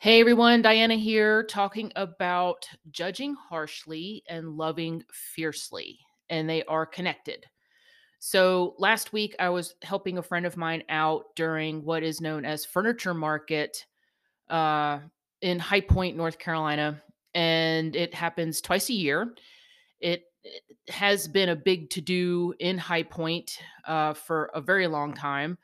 Hey 0.00 0.20
everyone, 0.20 0.62
Diana 0.62 0.94
here 0.94 1.42
talking 1.42 1.90
about 1.96 2.68
judging 2.92 3.34
harshly 3.34 4.22
and 4.28 4.56
loving 4.56 5.02
fiercely, 5.10 5.98
and 6.30 6.48
they 6.48 6.62
are 6.66 6.86
connected. 6.86 7.44
So, 8.20 8.76
last 8.78 9.12
week 9.12 9.34
I 9.40 9.48
was 9.48 9.74
helping 9.82 10.16
a 10.16 10.22
friend 10.22 10.46
of 10.46 10.56
mine 10.56 10.84
out 10.88 11.34
during 11.34 11.84
what 11.84 12.04
is 12.04 12.20
known 12.20 12.44
as 12.44 12.64
Furniture 12.64 13.12
Market 13.12 13.86
uh, 14.48 15.00
in 15.42 15.58
High 15.58 15.80
Point, 15.80 16.16
North 16.16 16.38
Carolina, 16.38 17.02
and 17.34 17.96
it 17.96 18.14
happens 18.14 18.60
twice 18.60 18.90
a 18.90 18.94
year. 18.94 19.34
It, 19.98 20.22
has 20.88 21.26
been 21.26 21.48
a 21.48 21.56
big 21.56 21.90
to 21.90 22.00
do 22.00 22.54
in 22.60 22.78
High 22.78 23.02
Point 23.02 23.58
uh, 23.84 24.14
for 24.14 24.52
a 24.54 24.60
very 24.60 24.86
long 24.86 25.12
time 25.12 25.58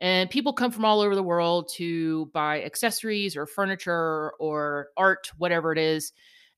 and 0.00 0.30
people 0.30 0.52
come 0.52 0.70
from 0.70 0.84
all 0.84 1.00
over 1.00 1.14
the 1.14 1.22
world 1.22 1.70
to 1.76 2.26
buy 2.26 2.62
accessories 2.62 3.36
or 3.36 3.46
furniture 3.46 4.32
or 4.38 4.88
art, 4.96 5.30
whatever 5.38 5.72
it 5.72 5.78
is. 5.78 6.12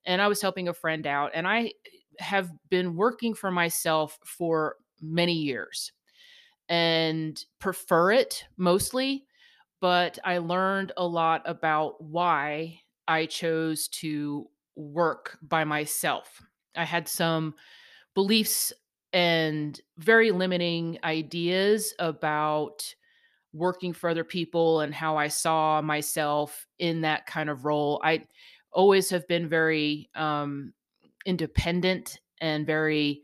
And 0.05 0.21
I 0.21 0.29
was 0.29 0.43
helping 0.43 0.69
a 0.69 0.75
friend 0.75 1.07
out, 1.07 1.31
and 1.35 1.47
I 1.47 1.73
have 2.19 2.51
been 2.69 2.97
working 2.97 3.35
for 3.35 3.51
myself 3.51 4.19
for 4.25 4.77
many 5.01 5.35
years 5.35 5.93
and 6.69 7.43
prefer 7.59 8.13
it 8.13 8.45
mostly. 8.57 9.25
But 9.81 10.19
I 10.25 10.39
learned 10.39 10.93
a 10.97 11.07
lot 11.07 11.43
about 11.47 12.03
why 12.03 12.81
I 13.09 13.25
chose 13.27 13.89
to 13.89 14.47
work 14.77 15.39
by 15.43 15.65
myself. 15.65 16.43
I 16.77 16.85
had 16.85 17.09
some 17.09 17.55
beliefs 18.15 18.73
and 19.13 19.81
very 19.99 20.31
limiting 20.31 20.99
ideas 21.03 21.95
about 21.99 22.95
working 23.53 23.93
for 23.93 24.09
other 24.11 24.25
people 24.25 24.81
and 24.81 24.95
how 24.95 25.17
I 25.17 25.29
saw 25.29 25.81
myself 25.83 26.67
in 26.79 27.01
that 27.03 27.27
kind 27.27 27.51
of 27.51 27.65
role. 27.65 28.01
I 28.05 28.25
always 28.73 29.11
have 29.11 29.27
been 29.27 29.49
very 29.49 30.09
um, 30.15 30.73
independent 31.27 32.21
and 32.41 32.67
very 32.67 33.23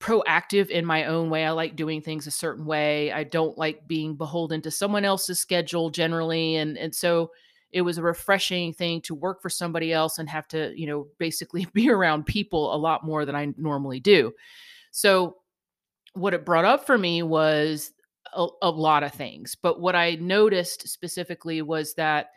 proactive 0.00 0.68
in 0.68 0.84
my 0.84 1.06
own 1.06 1.30
way. 1.30 1.44
I 1.46 1.50
like 1.52 1.76
doing 1.76 2.02
things 2.02 2.26
a 2.26 2.32
certain 2.32 2.66
way. 2.66 3.12
I 3.12 3.24
don't 3.24 3.56
like 3.56 3.86
being 3.86 4.16
beholden 4.16 4.60
to 4.62 4.70
someone 4.70 5.04
else's 5.04 5.38
schedule 5.38 5.90
generally, 5.90 6.56
and 6.56 6.76
and 6.76 6.94
so 6.94 7.30
it 7.72 7.82
was 7.82 7.98
a 7.98 8.02
refreshing 8.02 8.72
thing 8.72 9.00
to 9.00 9.16
work 9.16 9.42
for 9.42 9.48
somebody 9.48 9.92
else 9.92 10.18
and 10.18 10.30
have 10.30 10.46
to, 10.46 10.72
you 10.76 10.86
know, 10.86 11.08
basically 11.18 11.66
be 11.72 11.90
around 11.90 12.24
people 12.24 12.74
a 12.74 12.76
lot 12.76 13.04
more 13.04 13.24
than 13.24 13.34
I 13.34 13.52
normally 13.56 13.98
do. 13.98 14.32
So 14.92 15.38
what 16.12 16.34
it 16.34 16.44
brought 16.44 16.64
up 16.64 16.86
for 16.86 16.96
me 16.96 17.22
was 17.24 17.92
a, 18.34 18.46
a 18.62 18.70
lot 18.70 19.02
of 19.02 19.12
things. 19.12 19.54
But 19.54 19.80
what 19.80 19.96
I 19.96 20.16
noticed 20.16 20.88
specifically 20.88 21.62
was 21.62 21.94
that 21.94 22.28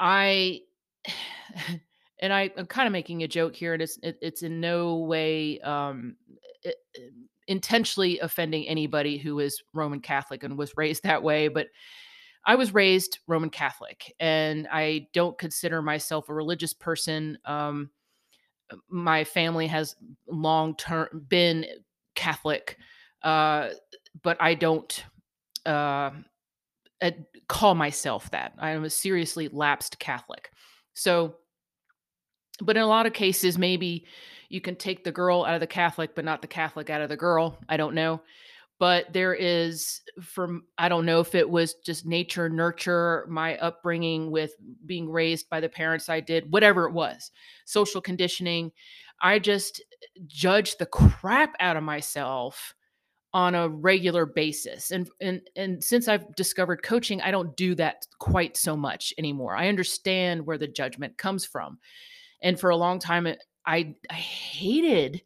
I, 0.00 0.60
and 2.20 2.32
I, 2.32 2.50
am 2.56 2.66
kind 2.66 2.86
of 2.86 2.92
making 2.92 3.22
a 3.22 3.28
joke 3.28 3.54
here, 3.54 3.72
and 3.72 3.82
it's 3.82 3.98
it, 4.02 4.18
it's 4.20 4.42
in 4.42 4.60
no 4.60 4.96
way 4.96 5.60
um, 5.60 6.16
it, 6.62 6.76
intentionally 7.48 8.18
offending 8.20 8.66
anybody 8.66 9.18
who 9.18 9.40
is 9.40 9.62
Roman 9.74 10.00
Catholic 10.00 10.44
and 10.44 10.56
was 10.56 10.76
raised 10.76 11.02
that 11.02 11.22
way, 11.22 11.48
but 11.48 11.68
I 12.44 12.56
was 12.56 12.74
raised 12.74 13.20
Roman 13.28 13.50
Catholic, 13.50 14.14
and 14.18 14.66
I 14.70 15.06
don't 15.12 15.38
consider 15.38 15.80
myself 15.80 16.28
a 16.28 16.34
religious 16.34 16.74
person. 16.74 17.38
Um, 17.44 17.90
my 18.88 19.24
family 19.24 19.66
has 19.68 19.94
long 20.26 20.76
term 20.76 21.24
been 21.28 21.66
Catholic, 22.14 22.78
uh, 23.22 23.70
but 24.22 24.36
I 24.40 24.54
don't 24.54 25.04
uh, 25.66 26.10
call 27.48 27.74
myself 27.74 28.30
that. 28.30 28.54
I 28.58 28.70
am 28.70 28.84
a 28.84 28.90
seriously 28.90 29.48
lapsed 29.48 29.98
Catholic. 29.98 30.50
So, 30.94 31.36
but 32.60 32.76
in 32.76 32.82
a 32.82 32.86
lot 32.86 33.06
of 33.06 33.12
cases, 33.12 33.58
maybe 33.58 34.06
you 34.48 34.60
can 34.60 34.76
take 34.76 35.04
the 35.04 35.12
girl 35.12 35.44
out 35.44 35.54
of 35.54 35.60
the 35.60 35.66
Catholic, 35.66 36.14
but 36.14 36.24
not 36.24 36.42
the 36.42 36.48
Catholic 36.48 36.90
out 36.90 37.00
of 37.00 37.08
the 37.08 37.16
girl. 37.16 37.58
I 37.68 37.76
don't 37.76 37.94
know. 37.94 38.20
But 38.78 39.12
there 39.12 39.34
is, 39.34 40.00
from, 40.20 40.64
I 40.76 40.88
don't 40.88 41.06
know 41.06 41.20
if 41.20 41.34
it 41.34 41.48
was 41.48 41.74
just 41.74 42.04
nature, 42.04 42.48
nurture, 42.48 43.26
my 43.28 43.56
upbringing 43.58 44.30
with 44.30 44.54
being 44.86 45.08
raised 45.08 45.48
by 45.48 45.60
the 45.60 45.68
parents 45.68 46.08
I 46.08 46.20
did, 46.20 46.50
whatever 46.50 46.86
it 46.86 46.92
was, 46.92 47.30
social 47.64 48.00
conditioning. 48.00 48.72
I 49.20 49.38
just 49.38 49.82
judged 50.26 50.78
the 50.78 50.86
crap 50.86 51.54
out 51.60 51.76
of 51.76 51.84
myself 51.84 52.74
on 53.34 53.54
a 53.54 53.68
regular 53.68 54.26
basis 54.26 54.90
and 54.90 55.08
and 55.20 55.40
and 55.56 55.82
since 55.82 56.06
i've 56.06 56.34
discovered 56.36 56.82
coaching 56.82 57.20
i 57.22 57.30
don't 57.30 57.56
do 57.56 57.74
that 57.74 58.06
quite 58.18 58.58
so 58.58 58.76
much 58.76 59.14
anymore. 59.16 59.56
I 59.56 59.68
understand 59.68 60.44
where 60.44 60.58
the 60.58 60.68
judgment 60.68 61.16
comes 61.16 61.44
from 61.46 61.78
and 62.42 62.60
for 62.60 62.70
a 62.70 62.76
long 62.76 62.98
time 62.98 63.26
i 63.26 63.94
i 64.10 64.14
hated 64.14 65.22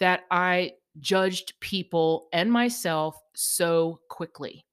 that 0.00 0.24
i 0.30 0.72
judged 1.00 1.54
people 1.60 2.28
and 2.32 2.50
myself 2.50 3.16
so 3.34 4.00
quickly. 4.08 4.64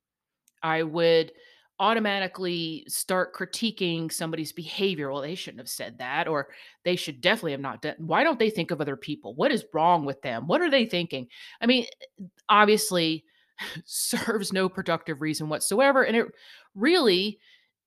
I 0.61 0.83
would 0.83 1.31
automatically 1.79 2.85
start 2.87 3.33
critiquing 3.33 4.11
somebody's 4.11 4.51
behavior. 4.51 5.11
Well, 5.11 5.21
they 5.21 5.35
shouldn't 5.35 5.59
have 5.59 5.69
said 5.69 5.97
that, 5.97 6.27
or 6.27 6.49
they 6.83 6.95
should 6.95 7.21
definitely 7.21 7.51
have 7.51 7.61
not 7.61 7.81
done. 7.81 7.95
Why 7.97 8.23
don't 8.23 8.39
they 8.39 8.49
think 8.49 8.71
of 8.71 8.79
other 8.79 8.95
people? 8.95 9.33
What 9.33 9.51
is 9.51 9.65
wrong 9.73 10.05
with 10.05 10.21
them? 10.21 10.47
What 10.47 10.61
are 10.61 10.69
they 10.69 10.85
thinking? 10.85 11.27
I 11.61 11.65
mean, 11.65 11.85
eh, 12.19 12.25
obviously 12.49 13.25
serves 13.85 14.53
no 14.53 14.69
productive 14.69 15.21
reason 15.21 15.49
whatsoever. 15.49 16.03
And 16.03 16.15
it 16.15 16.27
really 16.75 17.39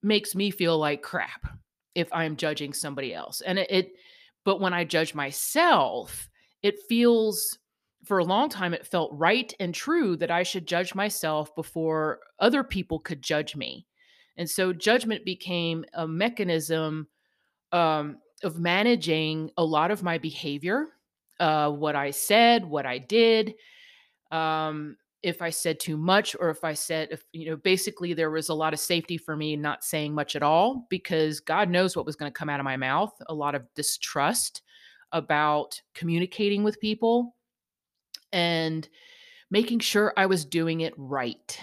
makes 0.03 0.35
me 0.35 0.51
feel 0.51 0.79
like 0.79 1.03
crap 1.03 1.47
if 1.95 2.13
I'm 2.13 2.37
judging 2.37 2.73
somebody 2.73 3.15
else. 3.15 3.41
And 3.41 3.59
it, 3.59 3.71
it 3.71 3.93
but 4.45 4.61
when 4.61 4.73
I 4.73 4.85
judge 4.85 5.15
myself, 5.15 6.29
it 6.63 6.77
feels 6.89 7.59
for 8.07 8.19
a 8.19 8.25
long 8.25 8.49
time 8.49 8.73
it 8.73 8.87
felt 8.87 9.11
right 9.13 9.53
and 9.59 9.75
true 9.75 10.17
that 10.17 10.31
I 10.31 10.43
should 10.43 10.67
judge 10.67 10.95
myself 10.95 11.55
before 11.55 12.21
other 12.39 12.63
people 12.63 13.01
could 13.01 13.21
judge 13.21 13.57
me. 13.57 13.87
And 14.37 14.49
so 14.49 14.73
judgment 14.73 15.25
became 15.25 15.85
a 15.95 16.07
mechanism 16.07 17.09
um, 17.73 18.19
of 18.43 18.59
managing 18.61 19.51
a 19.57 19.65
lot 19.65 19.91
of 19.91 20.03
my 20.03 20.19
behavior, 20.19 20.87
uh, 21.41 21.71
what 21.71 21.97
I 21.97 22.11
said, 22.11 22.65
what 22.65 22.87
I 22.87 22.99
did. 22.99 23.55
Um, 24.31 24.97
if 25.23 25.43
I 25.43 25.51
said 25.51 25.81
too 25.81 25.97
much, 25.97 26.37
or 26.39 26.51
if 26.51 26.63
I 26.63 26.75
said, 26.75 27.09
if, 27.11 27.25
you 27.33 27.51
know, 27.51 27.57
basically 27.57 28.15
there 28.15 28.31
was 28.31 28.49
a 28.49 28.55
lot 28.55 28.73
of 28.73 28.79
safety 28.79 29.19
for 29.19 29.37
me 29.37 29.57
not 29.57 29.83
saying 29.83 30.15
much 30.15 30.37
at 30.37 30.43
all 30.43 30.87
because 30.91 31.41
God 31.41 31.69
knows 31.69 31.97
what 31.97 32.07
was 32.07 32.15
going 32.15 32.31
to 32.31 32.39
come 32.39 32.49
out 32.49 32.61
of 32.61 32.65
my 32.65 32.77
mouth. 32.77 33.13
A 33.29 33.35
lot 33.35 33.55
of 33.55 33.67
distrust 33.75 34.63
about 35.13 35.81
communicating 35.95 36.63
with 36.63 36.81
people 36.81 37.36
and 38.37 38.87
making 39.51 39.79
sure 39.79 40.13
I 40.17 40.27
was 40.27 40.45
doing 40.45 40.83
it 40.83 40.93
right. 40.97 41.59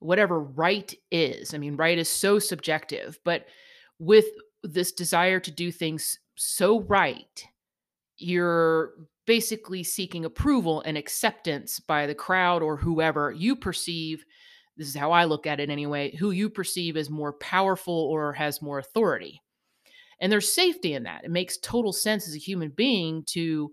Whatever 0.00 0.38
right 0.38 0.94
is. 1.10 1.54
I 1.54 1.58
mean, 1.58 1.76
right 1.76 1.96
is 1.96 2.08
so 2.08 2.38
subjective, 2.38 3.18
but 3.24 3.46
with 3.98 4.26
this 4.62 4.92
desire 4.92 5.40
to 5.40 5.50
do 5.50 5.72
things 5.72 6.18
so 6.36 6.82
right, 6.82 7.44
you're 8.18 8.92
basically 9.26 9.82
seeking 9.82 10.24
approval 10.24 10.82
and 10.82 10.98
acceptance 10.98 11.80
by 11.80 12.06
the 12.06 12.14
crowd 12.14 12.62
or 12.62 12.76
whoever 12.76 13.32
you 13.32 13.56
perceive 13.56 14.24
this 14.78 14.88
is 14.88 14.94
how 14.94 15.10
I 15.10 15.24
look 15.24 15.44
at 15.44 15.58
it 15.58 15.70
anyway, 15.70 16.14
who 16.14 16.30
you 16.30 16.48
perceive 16.48 16.96
as 16.96 17.10
more 17.10 17.32
powerful 17.32 17.94
or 17.94 18.32
has 18.34 18.62
more 18.62 18.78
authority. 18.78 19.42
And 20.20 20.30
there's 20.30 20.52
safety 20.52 20.94
in 20.94 21.02
that. 21.02 21.24
It 21.24 21.32
makes 21.32 21.58
total 21.58 21.92
sense 21.92 22.28
as 22.28 22.36
a 22.36 22.38
human 22.38 22.70
being 22.70 23.24
to 23.30 23.72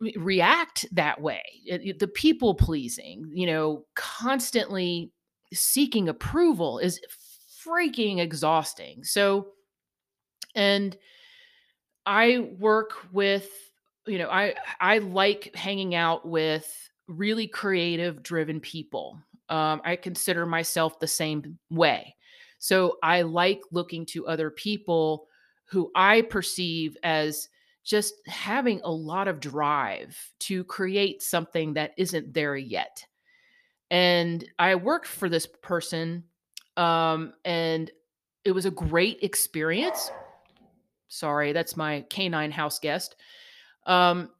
re- 0.00 0.14
react 0.16 0.86
that 0.92 1.20
way. 1.20 1.42
It, 1.66 1.82
it, 1.84 1.98
the 1.98 2.08
people 2.08 2.54
pleasing, 2.54 3.30
you 3.32 3.46
know, 3.46 3.84
constantly 3.94 5.10
seeking 5.52 6.08
approval 6.08 6.78
is 6.78 7.00
freaking 7.66 8.18
exhausting. 8.18 9.04
So, 9.04 9.48
and 10.54 10.96
I 12.06 12.50
work 12.58 12.92
with, 13.12 13.48
you 14.06 14.18
know, 14.18 14.30
I 14.30 14.54
I 14.80 14.98
like 14.98 15.54
hanging 15.54 15.94
out 15.94 16.26
with 16.26 16.90
really 17.06 17.46
creative, 17.46 18.22
driven 18.22 18.60
people. 18.60 19.18
Um, 19.48 19.80
I 19.84 19.96
consider 19.96 20.46
myself 20.46 20.98
the 20.98 21.06
same 21.06 21.58
way. 21.70 22.14
So 22.58 22.98
I 23.02 23.22
like 23.22 23.60
looking 23.70 24.04
to 24.06 24.26
other 24.26 24.50
people 24.50 25.26
who 25.64 25.90
I 25.94 26.22
perceive 26.22 26.96
as 27.02 27.48
just 27.88 28.14
having 28.26 28.82
a 28.84 28.90
lot 28.90 29.28
of 29.28 29.40
drive 29.40 30.14
to 30.40 30.62
create 30.64 31.22
something 31.22 31.72
that 31.72 31.92
isn't 31.96 32.34
there 32.34 32.54
yet. 32.54 33.02
And 33.90 34.44
I 34.58 34.74
worked 34.74 35.06
for 35.06 35.30
this 35.30 35.46
person, 35.46 36.22
um, 36.76 37.32
and 37.46 37.90
it 38.44 38.52
was 38.52 38.66
a 38.66 38.70
great 38.70 39.20
experience. 39.22 40.10
Sorry, 41.08 41.52
that's 41.52 41.78
my 41.78 42.04
canine 42.10 42.50
house 42.50 42.78
guest. 42.78 43.16
Um, 43.86 44.32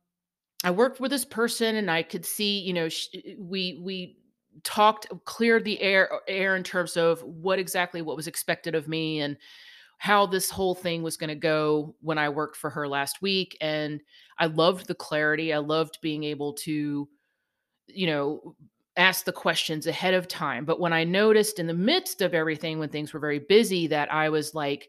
I 0.62 0.70
worked 0.70 1.00
with 1.00 1.10
this 1.10 1.24
person, 1.24 1.76
and 1.76 1.90
I 1.90 2.02
could 2.02 2.26
see, 2.26 2.60
you 2.60 2.74
know, 2.74 2.90
sh- 2.90 3.08
we 3.38 3.80
we 3.82 4.18
talked 4.62 5.06
cleared 5.24 5.64
the 5.64 5.80
air 5.80 6.10
air 6.28 6.54
in 6.54 6.64
terms 6.64 6.98
of 6.98 7.22
what 7.22 7.58
exactly 7.58 8.02
what 8.02 8.16
was 8.16 8.26
expected 8.26 8.74
of 8.74 8.88
me 8.88 9.20
and 9.20 9.38
how 9.98 10.26
this 10.26 10.48
whole 10.48 10.74
thing 10.74 11.02
was 11.02 11.16
going 11.16 11.28
to 11.28 11.34
go 11.34 11.94
when 12.00 12.18
I 12.18 12.28
worked 12.28 12.56
for 12.56 12.70
her 12.70 12.88
last 12.88 13.20
week 13.20 13.56
and 13.60 14.00
I 14.38 14.46
loved 14.46 14.86
the 14.86 14.94
clarity. 14.94 15.52
I 15.52 15.58
loved 15.58 15.98
being 16.00 16.24
able 16.24 16.54
to 16.54 17.08
you 17.88 18.06
know 18.06 18.54
ask 18.96 19.24
the 19.24 19.32
questions 19.32 19.86
ahead 19.86 20.14
of 20.14 20.28
time. 20.28 20.64
But 20.64 20.80
when 20.80 20.92
I 20.92 21.04
noticed 21.04 21.58
in 21.58 21.66
the 21.66 21.74
midst 21.74 22.20
of 22.20 22.34
everything 22.34 22.78
when 22.78 22.88
things 22.88 23.12
were 23.12 23.20
very 23.20 23.38
busy 23.38 23.86
that 23.88 24.12
I 24.12 24.28
was 24.28 24.54
like 24.54 24.88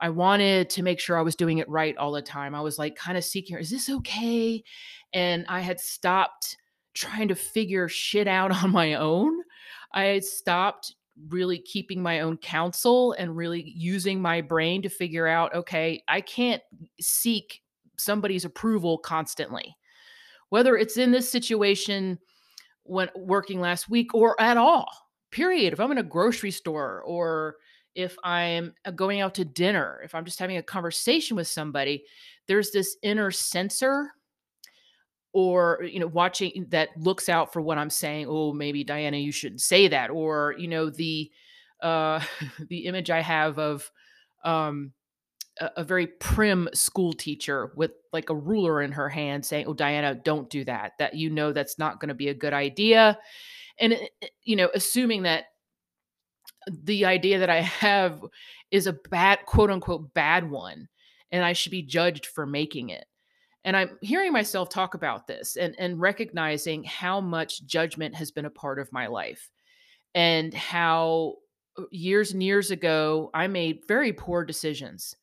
I 0.00 0.10
wanted 0.10 0.70
to 0.70 0.82
make 0.82 1.00
sure 1.00 1.18
I 1.18 1.22
was 1.22 1.34
doing 1.34 1.58
it 1.58 1.68
right 1.68 1.96
all 1.96 2.12
the 2.12 2.22
time. 2.22 2.54
I 2.54 2.60
was 2.60 2.78
like 2.78 2.94
kind 2.94 3.18
of 3.18 3.24
seeking, 3.24 3.56
is 3.58 3.70
this 3.70 3.90
okay? 3.90 4.62
And 5.12 5.44
I 5.48 5.60
had 5.60 5.80
stopped 5.80 6.56
trying 6.94 7.28
to 7.28 7.34
figure 7.34 7.88
shit 7.88 8.28
out 8.28 8.52
on 8.62 8.70
my 8.70 8.94
own. 8.94 9.40
I 9.92 10.04
had 10.04 10.24
stopped 10.24 10.94
really 11.28 11.58
keeping 11.58 12.02
my 12.02 12.20
own 12.20 12.36
counsel 12.36 13.12
and 13.12 13.36
really 13.36 13.72
using 13.76 14.20
my 14.20 14.40
brain 14.40 14.82
to 14.82 14.88
figure 14.88 15.26
out 15.26 15.54
okay, 15.54 16.02
I 16.08 16.20
can't 16.20 16.62
seek 17.00 17.62
somebody's 17.96 18.44
approval 18.44 18.98
constantly. 18.98 19.76
Whether 20.50 20.76
it's 20.76 20.96
in 20.96 21.10
this 21.10 21.30
situation 21.30 22.18
when 22.84 23.08
working 23.14 23.60
last 23.60 23.90
week 23.90 24.14
or 24.14 24.40
at 24.40 24.56
all, 24.56 24.88
period. 25.30 25.72
If 25.72 25.80
I'm 25.80 25.92
in 25.92 25.98
a 25.98 26.02
grocery 26.02 26.50
store 26.50 27.02
or 27.02 27.56
if 27.94 28.16
I'm 28.22 28.74
uh, 28.84 28.92
going 28.92 29.20
out 29.20 29.34
to 29.34 29.44
dinner, 29.44 30.00
if 30.04 30.14
I'm 30.14 30.24
just 30.24 30.38
having 30.38 30.56
a 30.56 30.62
conversation 30.62 31.36
with 31.36 31.48
somebody, 31.48 32.04
there's 32.46 32.70
this 32.70 32.96
inner 33.02 33.30
censor 33.30 34.12
or 35.32 35.80
you 35.82 36.00
know 36.00 36.06
watching 36.06 36.66
that 36.70 36.88
looks 36.96 37.28
out 37.28 37.52
for 37.52 37.60
what 37.60 37.78
i'm 37.78 37.90
saying 37.90 38.26
oh 38.28 38.52
maybe 38.52 38.84
diana 38.84 39.16
you 39.16 39.32
shouldn't 39.32 39.60
say 39.60 39.88
that 39.88 40.10
or 40.10 40.54
you 40.58 40.68
know 40.68 40.90
the 40.90 41.30
uh 41.82 42.20
the 42.68 42.86
image 42.86 43.10
i 43.10 43.20
have 43.20 43.58
of 43.58 43.90
um 44.44 44.92
a, 45.60 45.70
a 45.78 45.84
very 45.84 46.06
prim 46.06 46.68
school 46.72 47.12
teacher 47.12 47.72
with 47.76 47.92
like 48.12 48.30
a 48.30 48.34
ruler 48.34 48.80
in 48.80 48.92
her 48.92 49.08
hand 49.08 49.44
saying 49.44 49.66
oh 49.66 49.74
diana 49.74 50.14
don't 50.14 50.50
do 50.50 50.64
that 50.64 50.92
that 50.98 51.14
you 51.14 51.30
know 51.30 51.52
that's 51.52 51.78
not 51.78 52.00
going 52.00 52.08
to 52.08 52.14
be 52.14 52.28
a 52.28 52.34
good 52.34 52.52
idea 52.52 53.18
and 53.78 53.96
you 54.42 54.56
know 54.56 54.70
assuming 54.74 55.22
that 55.22 55.44
the 56.70 57.04
idea 57.04 57.38
that 57.38 57.50
I 57.50 57.60
have 57.62 58.24
is 58.70 58.86
a 58.86 58.92
bad, 58.92 59.40
quote 59.46 59.70
unquote, 59.70 60.12
bad 60.14 60.50
one, 60.50 60.88
and 61.30 61.44
I 61.44 61.52
should 61.52 61.72
be 61.72 61.82
judged 61.82 62.26
for 62.26 62.46
making 62.46 62.90
it. 62.90 63.06
And 63.64 63.76
I'm 63.76 63.98
hearing 64.00 64.32
myself 64.32 64.68
talk 64.68 64.94
about 64.94 65.26
this 65.26 65.56
and, 65.56 65.74
and 65.78 66.00
recognizing 66.00 66.84
how 66.84 67.20
much 67.20 67.66
judgment 67.66 68.14
has 68.14 68.30
been 68.30 68.44
a 68.44 68.50
part 68.50 68.78
of 68.78 68.92
my 68.92 69.06
life 69.08 69.50
and 70.14 70.54
how 70.54 71.34
uh, 71.78 71.82
years 71.90 72.32
and 72.32 72.42
years 72.42 72.70
ago 72.70 73.30
I 73.34 73.46
made 73.46 73.86
very 73.86 74.12
poor 74.12 74.44
decisions 74.44 75.14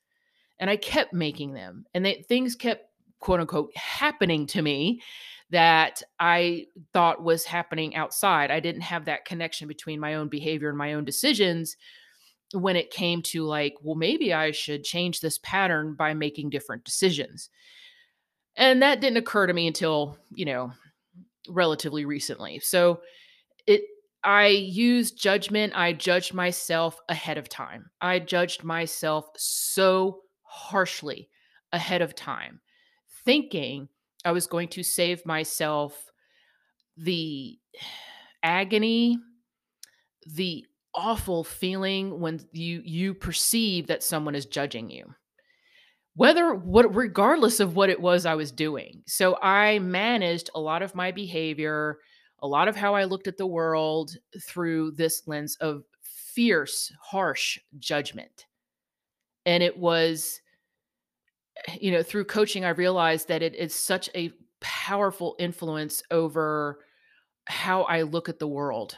and 0.59 0.69
I 0.69 0.75
kept 0.75 1.13
making 1.13 1.53
them 1.53 1.85
and 1.93 2.05
they, 2.05 2.25
things 2.27 2.55
kept 2.55 2.85
quote 3.19 3.39
unquote 3.39 3.75
happening 3.75 4.45
to 4.47 4.61
me 4.61 5.01
that 5.51 6.01
I 6.19 6.65
thought 6.93 7.23
was 7.23 7.45
happening 7.45 7.95
outside. 7.95 8.51
I 8.51 8.59
didn't 8.59 8.81
have 8.81 9.05
that 9.05 9.25
connection 9.25 9.67
between 9.67 9.99
my 9.99 10.15
own 10.15 10.27
behavior 10.27 10.69
and 10.69 10.77
my 10.77 10.93
own 10.93 11.05
decisions 11.05 11.77
when 12.53 12.75
it 12.75 12.91
came 12.91 13.21
to 13.21 13.43
like, 13.43 13.73
well, 13.81 13.95
maybe 13.95 14.33
I 14.33 14.51
should 14.51 14.83
change 14.83 15.19
this 15.19 15.39
pattern 15.39 15.93
by 15.93 16.13
making 16.13 16.49
different 16.49 16.83
decisions. 16.83 17.49
And 18.57 18.81
that 18.81 19.01
didn't 19.01 19.17
occur 19.17 19.47
to 19.47 19.53
me 19.53 19.67
until, 19.67 20.17
you 20.33 20.45
know, 20.45 20.71
relatively 21.49 22.05
recently. 22.05 22.59
So 22.59 23.01
it 23.67 23.81
I 24.23 24.47
used 24.47 25.21
judgment. 25.21 25.73
I 25.75 25.93
judged 25.93 26.33
myself 26.33 26.99
ahead 27.09 27.37
of 27.37 27.47
time. 27.47 27.91
I 28.01 28.19
judged 28.19 28.63
myself 28.63 29.29
so 29.35 30.21
harshly 30.41 31.29
ahead 31.71 32.01
of 32.01 32.15
time, 32.15 32.61
thinking 33.23 33.89
I 34.23 34.31
was 34.31 34.47
going 34.47 34.69
to 34.69 34.83
save 34.83 35.25
myself 35.25 36.11
the 36.97 37.59
agony, 38.41 39.19
the 40.25 40.65
awful 40.95 41.43
feeling 41.43 42.19
when 42.19 42.39
you 42.51 42.81
you 42.85 43.13
perceive 43.13 43.87
that 43.87 44.01
someone 44.01 44.33
is 44.33 44.45
judging 44.45 44.89
you 44.89 45.13
whether 46.15 46.53
what 46.53 46.93
regardless 46.95 47.59
of 47.59 47.75
what 47.75 47.89
it 47.89 47.99
was 47.99 48.25
I 48.25 48.35
was 48.35 48.51
doing. 48.51 49.03
So 49.05 49.37
I 49.41 49.79
managed 49.79 50.49
a 50.55 50.59
lot 50.59 50.81
of 50.81 50.95
my 50.95 51.11
behavior, 51.11 51.99
a 52.39 52.47
lot 52.47 52.67
of 52.67 52.75
how 52.75 52.95
I 52.95 53.03
looked 53.03 53.27
at 53.27 53.37
the 53.37 53.45
world 53.45 54.11
through 54.41 54.91
this 54.91 55.23
lens 55.27 55.57
of 55.59 55.83
fierce, 56.01 56.91
harsh 57.01 57.59
judgment. 57.79 58.45
And 59.45 59.61
it 59.61 59.77
was 59.77 60.41
eh, 61.67 61.77
you 61.81 61.91
know, 61.91 62.03
through 62.03 62.25
coaching, 62.25 62.63
I 62.65 62.69
realized 62.69 63.27
that 63.27 63.43
it 63.43 63.55
is 63.55 63.73
such 63.73 64.09
a 64.15 64.31
powerful 64.61 65.35
influence 65.37 66.01
over 66.11 66.79
how 67.47 67.83
I 67.83 68.03
look 68.03 68.29
at 68.29 68.39
the 68.39 68.47
world. 68.47 68.97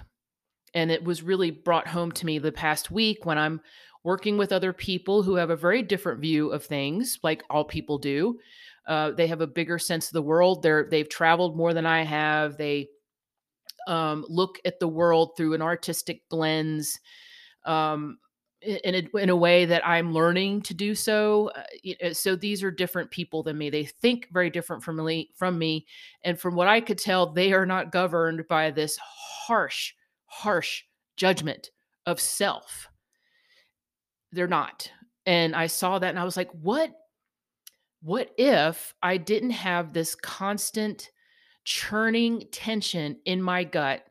And 0.73 0.91
it 0.91 1.03
was 1.03 1.23
really 1.23 1.49
brought 1.49 1.87
home 1.87 2.11
to 2.13 2.25
me 2.25 2.37
the 2.37 2.51
past 2.51 2.91
week 2.91 3.25
when 3.25 3.37
I'm 3.37 3.61
working 4.07 4.37
with 4.37 4.53
other 4.53 4.71
people 4.71 5.21
who 5.21 5.35
have 5.35 5.49
a 5.49 5.55
very 5.57 5.83
different 5.83 6.21
view 6.21 6.49
of 6.53 6.63
things, 6.63 7.19
like 7.23 7.43
all 7.49 7.65
people 7.65 7.97
do. 7.97 8.39
Uh, 8.87 9.11
they 9.11 9.27
have 9.27 9.41
a 9.41 9.47
bigger 9.47 9.77
sense 9.77 10.07
of 10.07 10.13
the 10.13 10.21
world. 10.21 10.63
They're 10.63 10.87
they've 10.89 11.09
traveled 11.09 11.57
more 11.57 11.73
than 11.73 11.85
I 11.85 12.03
have. 12.03 12.55
They 12.55 12.87
um, 13.85 14.23
look 14.29 14.59
at 14.63 14.79
the 14.79 14.87
world 14.87 15.31
through 15.35 15.55
an 15.55 15.61
artistic 15.61 16.21
lens. 16.31 16.97
Um, 17.65 18.19
in 18.61 18.95
a, 18.95 19.17
in 19.17 19.29
a 19.29 19.35
way 19.35 19.65
that 19.65 19.85
I'm 19.85 20.13
learning 20.13 20.61
to 20.63 20.73
do 20.73 20.95
so. 20.95 21.51
Uh, 22.01 22.13
so 22.13 22.35
these 22.35 22.63
are 22.63 22.71
different 22.71 23.11
people 23.11 23.43
than 23.43 23.57
me. 23.57 23.69
They 23.69 23.85
think 23.85 24.29
very 24.31 24.49
different 24.49 24.83
from 24.83 25.05
me, 25.05 25.29
from 25.35 25.59
me, 25.59 25.85
and 26.23 26.39
from 26.39 26.55
what 26.55 26.67
I 26.67 26.81
could 26.81 26.97
tell, 26.97 27.31
they 27.33 27.53
are 27.53 27.67
not 27.67 27.91
governed 27.91 28.47
by 28.47 28.71
this 28.71 28.97
harsh, 29.47 29.93
harsh 30.25 30.83
judgment 31.17 31.69
of 32.07 32.19
self. 32.19 32.87
They're 34.31 34.47
not, 34.47 34.91
and 35.25 35.55
I 35.55 35.67
saw 35.67 35.99
that, 35.99 36.09
and 36.09 36.19
I 36.19 36.23
was 36.23 36.37
like, 36.37 36.51
what? 36.51 36.91
What 38.01 38.31
if 38.37 38.93
I 39.01 39.17
didn't 39.17 39.51
have 39.51 39.91
this 39.91 40.13
constant 40.15 41.09
churning 41.63 42.43
tension 42.51 43.17
in 43.25 43.41
my 43.41 43.63
gut 43.63 44.05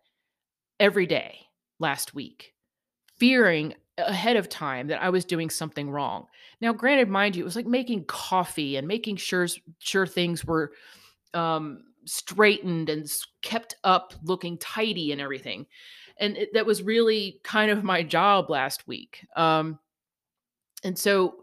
every 0.80 1.06
day 1.06 1.38
last 1.78 2.14
week? 2.14 2.52
fearing 3.18 3.74
ahead 3.98 4.36
of 4.36 4.48
time 4.48 4.88
that 4.88 5.02
I 5.02 5.08
was 5.08 5.24
doing 5.24 5.50
something 5.50 5.90
wrong. 5.90 6.26
Now, 6.60 6.72
granted, 6.72 7.08
mind 7.08 7.34
you, 7.34 7.42
it 7.42 7.46
was 7.46 7.56
like 7.56 7.66
making 7.66 8.04
coffee 8.04 8.76
and 8.76 8.86
making 8.86 9.16
sure 9.16 9.46
sure 9.78 10.06
things 10.06 10.44
were 10.44 10.72
um, 11.34 11.84
straightened 12.04 12.88
and 12.88 13.10
kept 13.42 13.76
up, 13.84 14.14
looking 14.22 14.58
tidy 14.58 15.12
and 15.12 15.20
everything. 15.20 15.66
And 16.18 16.36
it, 16.36 16.50
that 16.54 16.66
was 16.66 16.82
really 16.82 17.40
kind 17.42 17.70
of 17.70 17.84
my 17.84 18.02
job 18.02 18.50
last 18.50 18.86
week. 18.86 19.26
Um, 19.34 19.78
and 20.86 20.98
so 20.98 21.36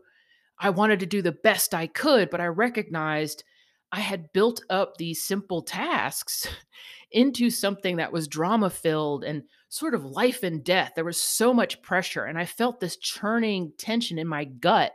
I 0.60 0.70
wanted 0.70 1.00
to 1.02 1.06
do 1.06 1.22
the 1.22 1.32
best 1.32 1.74
I 1.74 1.88
could, 1.88 2.30
but 2.30 2.42
I 2.42 2.48
recognized 2.48 3.44
I 3.92 4.00
had 4.00 4.34
built 4.34 4.62
up 4.70 4.98
these 4.98 5.22
simple 5.22 5.62
tasks 5.62 6.48
into 7.12 7.50
something 7.50 7.98
that 7.98 8.12
was 8.12 8.28
drama 8.28 8.70
filled 8.70 9.24
and 9.24 9.44
sort 9.70 9.94
of 9.94 10.06
life 10.06 10.42
and 10.42 10.64
death. 10.64 10.94
There 10.96 11.06
was 11.06 11.18
so 11.18 11.54
much 11.54 11.82
pressure, 11.82 12.24
and 12.24 12.40
I 12.40 12.46
felt 12.46 12.80
this 12.80 12.98
churning 12.98 13.74
tension 13.78 14.18
in 14.18 14.28
my 14.28 14.46
gut 14.46 14.94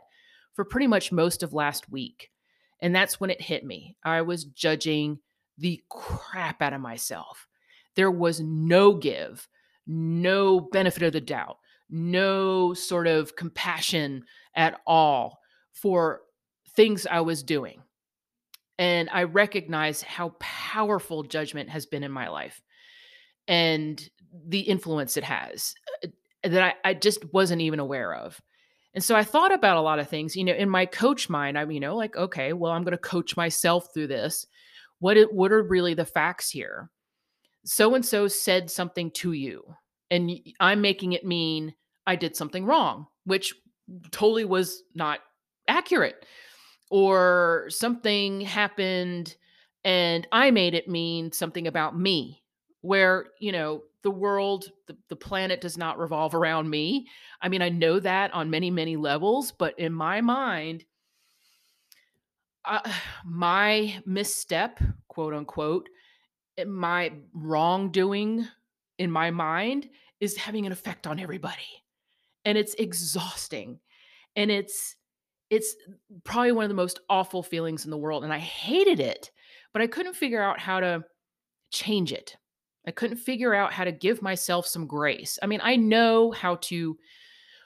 for 0.53 0.65
pretty 0.65 0.87
much 0.87 1.11
most 1.11 1.43
of 1.43 1.53
last 1.53 1.89
week. 1.89 2.31
And 2.81 2.93
that's 2.93 3.19
when 3.19 3.29
it 3.29 3.41
hit 3.41 3.63
me. 3.63 3.95
I 4.03 4.21
was 4.21 4.45
judging 4.45 5.19
the 5.57 5.81
crap 5.89 6.61
out 6.61 6.73
of 6.73 6.81
myself. 6.81 7.47
There 7.95 8.11
was 8.11 8.39
no 8.41 8.95
give, 8.95 9.47
no 9.85 10.59
benefit 10.59 11.03
of 11.03 11.13
the 11.13 11.21
doubt, 11.21 11.57
no 11.89 12.73
sort 12.73 13.07
of 13.07 13.35
compassion 13.35 14.23
at 14.55 14.79
all 14.85 15.39
for 15.73 16.21
things 16.75 17.07
I 17.09 17.21
was 17.21 17.43
doing. 17.43 17.81
And 18.77 19.09
I 19.11 19.23
recognize 19.23 20.01
how 20.01 20.35
powerful 20.39 21.23
judgment 21.23 21.69
has 21.69 21.85
been 21.85 22.03
in 22.03 22.11
my 22.11 22.29
life. 22.29 22.61
And 23.47 24.07
the 24.47 24.59
influence 24.59 25.17
it 25.17 25.23
has 25.23 25.73
uh, 26.03 26.07
that 26.43 26.61
I, 26.61 26.89
I 26.89 26.93
just 26.93 27.33
wasn't 27.33 27.61
even 27.61 27.79
aware 27.79 28.13
of. 28.13 28.39
And 28.93 29.03
so 29.03 29.15
I 29.15 29.23
thought 29.23 29.53
about 29.53 29.77
a 29.77 29.81
lot 29.81 29.99
of 29.99 30.09
things, 30.09 30.35
you 30.35 30.43
know, 30.43 30.53
in 30.53 30.69
my 30.69 30.85
coach 30.85 31.29
mind, 31.29 31.57
I'm, 31.57 31.71
you 31.71 31.79
know, 31.79 31.95
like, 31.95 32.15
okay, 32.15 32.53
well, 32.53 32.71
I'm 32.71 32.83
going 32.83 32.91
to 32.91 32.97
coach 32.97 33.37
myself 33.37 33.93
through 33.93 34.07
this. 34.07 34.47
What 34.99 35.17
it, 35.17 35.33
what 35.33 35.51
are 35.51 35.63
really 35.63 35.93
the 35.93 36.05
facts 36.05 36.49
here? 36.49 36.89
So 37.65 37.95
and 37.95 38.05
so 38.05 38.27
said 38.27 38.71
something 38.71 39.11
to 39.11 39.33
you, 39.33 39.63
and 40.09 40.31
I'm 40.59 40.81
making 40.81 41.13
it 41.13 41.25
mean 41.25 41.73
I 42.09 42.15
did 42.15 42.35
something 42.35 42.65
wrong, 42.65 43.05
which 43.25 43.53
totally 44.09 44.43
was 44.43 44.81
not 44.95 45.19
accurate. 45.67 46.25
Or 46.89 47.67
something 47.69 48.41
happened 48.41 49.35
and 49.83 50.27
I 50.31 50.49
made 50.49 50.73
it 50.73 50.87
mean 50.87 51.31
something 51.31 51.67
about 51.67 51.95
me 51.95 52.41
where, 52.81 53.27
you 53.39 53.51
know, 53.51 53.83
the 54.01 54.09
world, 54.09 54.71
the, 54.87 54.97
the 55.09 55.15
planet 55.15 55.61
does 55.61 55.77
not 55.77 55.99
revolve 55.99 56.33
around 56.33 56.67
me. 56.67 57.05
I 57.43 57.47
mean, 57.47 57.61
I 57.61 57.69
know 57.69 57.99
that 57.99 58.33
on 58.33 58.49
many, 58.49 58.71
many 58.71 58.95
levels, 58.95 59.51
but 59.51 59.77
in 59.77 59.93
my 59.93 60.19
mind, 60.21 60.85
uh, 62.65 62.91
my 63.23 64.01
misstep, 64.07 64.79
quote 65.09 65.35
unquote, 65.35 65.89
eh, 66.57 66.63
my 66.63 67.11
wrongdoing 67.35 68.47
in 68.97 69.11
my 69.11 69.29
mind 69.29 69.89
is 70.19 70.37
having 70.37 70.65
an 70.65 70.71
effect 70.71 71.05
on 71.05 71.19
everybody. 71.19 71.83
And 72.49 72.57
it's 72.57 72.73
exhausting. 72.73 73.79
And 74.35 74.49
it's 74.49 74.95
it's 75.51 75.75
probably 76.23 76.51
one 76.51 76.65
of 76.65 76.69
the 76.69 76.75
most 76.75 76.99
awful 77.09 77.43
feelings 77.43 77.85
in 77.85 77.91
the 77.91 77.97
world 77.97 78.23
and 78.23 78.33
I 78.33 78.39
hated 78.39 78.99
it, 78.99 79.31
but 79.71 79.81
I 79.81 79.87
couldn't 79.87 80.15
figure 80.15 80.41
out 80.41 80.59
how 80.59 80.79
to 80.79 81.03
change 81.71 82.11
it. 82.11 82.37
I 82.87 82.91
couldn't 82.91 83.17
figure 83.17 83.53
out 83.53 83.73
how 83.73 83.83
to 83.83 83.91
give 83.91 84.21
myself 84.21 84.65
some 84.65 84.87
grace. 84.87 85.37
I 85.41 85.47
mean, 85.47 85.59
I 85.63 85.75
know 85.75 86.31
how 86.31 86.55
to 86.55 86.97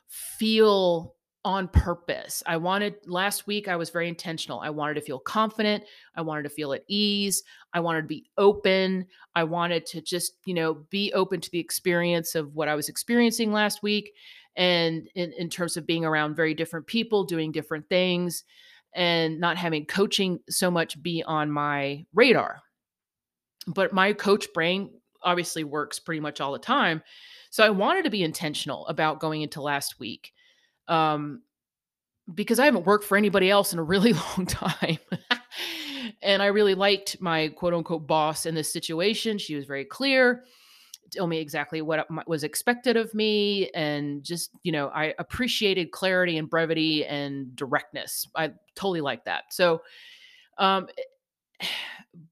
feel 0.07 1.15
on 1.45 1.67
purpose. 1.67 2.41
I 2.45 2.55
wanted 2.55 2.95
last 3.05 3.47
week 3.47 3.67
I 3.67 3.75
was 3.75 3.89
very 3.89 4.07
intentional. 4.07 4.61
I 4.61 4.69
wanted 4.69 4.93
to 4.93 5.01
feel 5.01 5.19
confident, 5.19 5.83
I 6.15 6.21
wanted 6.21 6.43
to 6.43 6.49
feel 6.49 6.71
at 6.71 6.85
ease, 6.87 7.43
I 7.73 7.81
wanted 7.81 8.03
to 8.03 8.07
be 8.07 8.25
open, 8.37 9.05
I 9.35 9.43
wanted 9.43 9.85
to 9.87 10.01
just, 10.01 10.37
you 10.45 10.53
know, 10.53 10.75
be 10.89 11.11
open 11.13 11.41
to 11.41 11.51
the 11.51 11.59
experience 11.59 12.35
of 12.35 12.55
what 12.55 12.69
I 12.69 12.75
was 12.75 12.87
experiencing 12.87 13.51
last 13.51 13.83
week 13.83 14.13
and 14.55 15.07
in, 15.15 15.33
in 15.33 15.49
terms 15.49 15.77
of 15.77 15.85
being 15.85 16.05
around 16.05 16.35
very 16.35 16.53
different 16.53 16.87
people 16.87 17.23
doing 17.23 17.51
different 17.51 17.87
things 17.89 18.43
and 18.95 19.39
not 19.39 19.57
having 19.57 19.85
coaching 19.85 20.39
so 20.49 20.69
much 20.69 21.01
be 21.01 21.23
on 21.23 21.51
my 21.51 22.05
radar. 22.13 22.61
But 23.67 23.93
my 23.93 24.13
coach 24.13 24.47
brain 24.53 24.91
obviously 25.23 25.63
works 25.63 25.99
pretty 25.99 26.19
much 26.19 26.41
all 26.41 26.51
the 26.51 26.59
time. 26.59 27.01
So 27.49 27.63
I 27.63 27.69
wanted 27.69 28.03
to 28.03 28.09
be 28.09 28.23
intentional 28.23 28.85
about 28.87 29.19
going 29.19 29.41
into 29.41 29.61
last 29.61 29.99
week 29.99 30.33
um, 30.87 31.41
because 32.33 32.59
I 32.59 32.65
haven't 32.65 32.85
worked 32.85 33.05
for 33.05 33.17
anybody 33.17 33.49
else 33.49 33.73
in 33.73 33.79
a 33.79 33.83
really 33.83 34.13
long 34.37 34.45
time. 34.45 34.97
and 36.21 36.41
I 36.41 36.47
really 36.47 36.75
liked 36.75 37.21
my 37.21 37.49
quote 37.49 37.73
unquote 37.73 38.07
boss 38.07 38.45
in 38.45 38.55
this 38.55 38.71
situation. 38.71 39.37
She 39.37 39.55
was 39.55 39.65
very 39.65 39.85
clear, 39.85 40.43
told 41.15 41.29
me 41.29 41.39
exactly 41.39 41.81
what 41.81 42.07
was 42.27 42.43
expected 42.43 42.97
of 42.97 43.13
me. 43.13 43.69
And 43.73 44.23
just, 44.23 44.51
you 44.63 44.71
know, 44.71 44.89
I 44.89 45.13
appreciated 45.19 45.91
clarity 45.91 46.37
and 46.37 46.49
brevity 46.49 47.05
and 47.05 47.55
directness. 47.55 48.27
I 48.35 48.51
totally 48.75 49.01
like 49.01 49.25
that. 49.25 49.45
So, 49.51 49.81
um, 50.57 50.87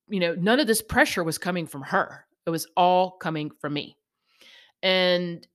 you 0.07 0.19
know, 0.19 0.35
none 0.35 0.59
of 0.59 0.67
this 0.67 0.81
pressure 0.81 1.23
was 1.23 1.37
coming 1.37 1.65
from 1.65 1.83
her, 1.83 2.25
it 2.45 2.49
was 2.49 2.67
all 2.75 3.11
coming 3.11 3.51
from 3.61 3.73
me. 3.73 3.97
And 4.83 5.47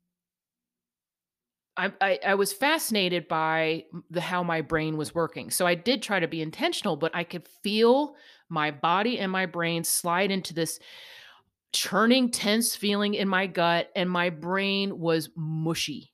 I, 1.76 1.92
I, 2.00 2.18
I 2.28 2.34
was 2.34 2.52
fascinated 2.52 3.28
by 3.28 3.84
the 4.10 4.20
how 4.20 4.42
my 4.42 4.62
brain 4.62 4.96
was 4.96 5.14
working. 5.14 5.50
So 5.50 5.66
I 5.66 5.74
did 5.74 6.02
try 6.02 6.20
to 6.20 6.28
be 6.28 6.40
intentional, 6.40 6.96
but 6.96 7.14
I 7.14 7.24
could 7.24 7.46
feel 7.62 8.16
my 8.48 8.70
body 8.70 9.18
and 9.18 9.30
my 9.30 9.46
brain 9.46 9.84
slide 9.84 10.30
into 10.30 10.54
this 10.54 10.80
churning, 11.76 12.30
tense 12.30 12.74
feeling 12.74 13.14
in 13.14 13.28
my 13.28 13.46
gut, 13.46 13.90
and 13.94 14.08
my 14.08 14.30
brain 14.30 14.98
was 14.98 15.30
mushy. 15.36 16.12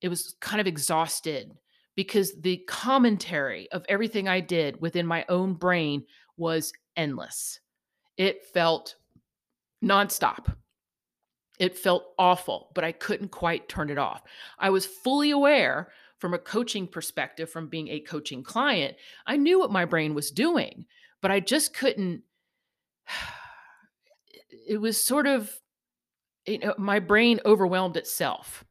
It 0.00 0.08
was 0.08 0.34
kind 0.40 0.60
of 0.60 0.66
exhausted 0.66 1.52
because 1.94 2.40
the 2.40 2.58
commentary 2.66 3.70
of 3.70 3.84
everything 3.88 4.28
I 4.28 4.40
did 4.40 4.80
within 4.80 5.06
my 5.06 5.24
own 5.28 5.54
brain 5.54 6.04
was 6.36 6.72
endless. 6.96 7.60
It 8.16 8.44
felt 8.46 8.96
nonstop. 9.84 10.54
It 11.58 11.78
felt 11.78 12.14
awful, 12.18 12.72
but 12.74 12.82
I 12.82 12.92
couldn't 12.92 13.30
quite 13.30 13.68
turn 13.68 13.90
it 13.90 13.98
off. 13.98 14.22
I 14.58 14.70
was 14.70 14.86
fully 14.86 15.30
aware 15.30 15.92
from 16.18 16.34
a 16.34 16.38
coaching 16.38 16.86
perspective, 16.86 17.50
from 17.50 17.68
being 17.68 17.88
a 17.88 18.00
coaching 18.00 18.42
client, 18.42 18.96
I 19.26 19.36
knew 19.36 19.58
what 19.58 19.72
my 19.72 19.84
brain 19.84 20.14
was 20.14 20.30
doing, 20.30 20.86
but 21.20 21.30
I 21.30 21.40
just 21.40 21.74
couldn't. 21.74 22.22
It 24.68 24.78
was 24.78 25.02
sort 25.02 25.26
of, 25.26 25.50
you 26.46 26.58
know, 26.58 26.74
my 26.78 26.98
brain 26.98 27.40
overwhelmed 27.44 27.96
itself. 27.96 28.64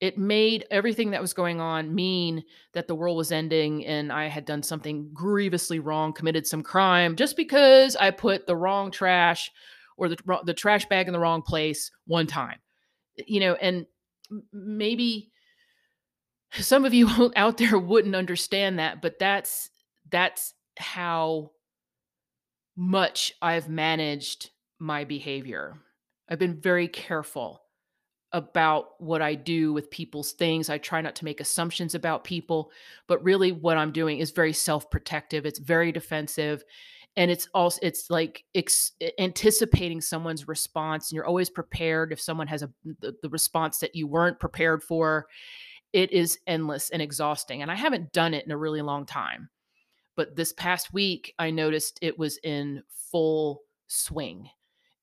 It 0.00 0.18
made 0.18 0.66
everything 0.70 1.12
that 1.12 1.22
was 1.22 1.32
going 1.32 1.60
on 1.60 1.94
mean 1.94 2.44
that 2.72 2.88
the 2.88 2.94
world 2.94 3.16
was 3.16 3.32
ending 3.32 3.86
and 3.86 4.12
I 4.12 4.26
had 4.26 4.44
done 4.44 4.62
something 4.62 5.10
grievously 5.14 5.78
wrong, 5.78 6.12
committed 6.12 6.46
some 6.46 6.62
crime 6.62 7.16
just 7.16 7.36
because 7.36 7.96
I 7.96 8.10
put 8.10 8.46
the 8.46 8.56
wrong 8.56 8.90
trash 8.90 9.50
or 9.96 10.08
the 10.08 10.18
the 10.44 10.54
trash 10.54 10.86
bag 10.86 11.06
in 11.06 11.12
the 11.12 11.20
wrong 11.20 11.42
place 11.42 11.90
one 12.06 12.26
time. 12.26 12.58
You 13.26 13.40
know, 13.40 13.54
and 13.54 13.86
maybe 14.52 15.30
some 16.52 16.84
of 16.84 16.94
you 16.94 17.32
out 17.36 17.58
there 17.58 17.78
wouldn't 17.78 18.16
understand 18.16 18.78
that, 18.78 19.00
but 19.00 19.18
that's 19.18 19.70
that's 20.10 20.54
how 20.76 21.52
much 22.76 23.32
I've 23.40 23.68
managed 23.68 24.50
my 24.78 25.04
behavior. 25.04 25.76
I've 26.28 26.38
been 26.38 26.60
very 26.60 26.88
careful 26.88 27.62
about 28.32 29.00
what 29.00 29.22
I 29.22 29.36
do 29.36 29.72
with 29.72 29.90
people's 29.90 30.32
things. 30.32 30.68
I 30.68 30.78
try 30.78 31.00
not 31.00 31.14
to 31.16 31.24
make 31.24 31.40
assumptions 31.40 31.94
about 31.94 32.24
people, 32.24 32.72
but 33.06 33.22
really 33.22 33.52
what 33.52 33.76
I'm 33.76 33.92
doing 33.92 34.18
is 34.18 34.32
very 34.32 34.52
self-protective. 34.52 35.46
It's 35.46 35.60
very 35.60 35.92
defensive 35.92 36.64
and 37.16 37.30
it's 37.30 37.48
also 37.54 37.78
it's 37.82 38.10
like 38.10 38.44
ex- 38.54 38.92
anticipating 39.18 40.00
someone's 40.00 40.48
response 40.48 41.10
and 41.10 41.16
you're 41.16 41.26
always 41.26 41.50
prepared 41.50 42.12
if 42.12 42.20
someone 42.20 42.46
has 42.46 42.62
a 42.62 42.70
the, 43.00 43.14
the 43.22 43.28
response 43.28 43.78
that 43.78 43.94
you 43.94 44.06
weren't 44.06 44.40
prepared 44.40 44.82
for 44.82 45.26
it 45.92 46.12
is 46.12 46.38
endless 46.46 46.90
and 46.90 47.00
exhausting 47.00 47.62
and 47.62 47.70
i 47.70 47.74
haven't 47.74 48.12
done 48.12 48.34
it 48.34 48.44
in 48.44 48.50
a 48.50 48.56
really 48.56 48.82
long 48.82 49.06
time 49.06 49.48
but 50.16 50.36
this 50.36 50.52
past 50.52 50.92
week 50.92 51.34
i 51.38 51.50
noticed 51.50 51.98
it 52.02 52.18
was 52.18 52.38
in 52.42 52.82
full 53.10 53.62
swing 53.86 54.48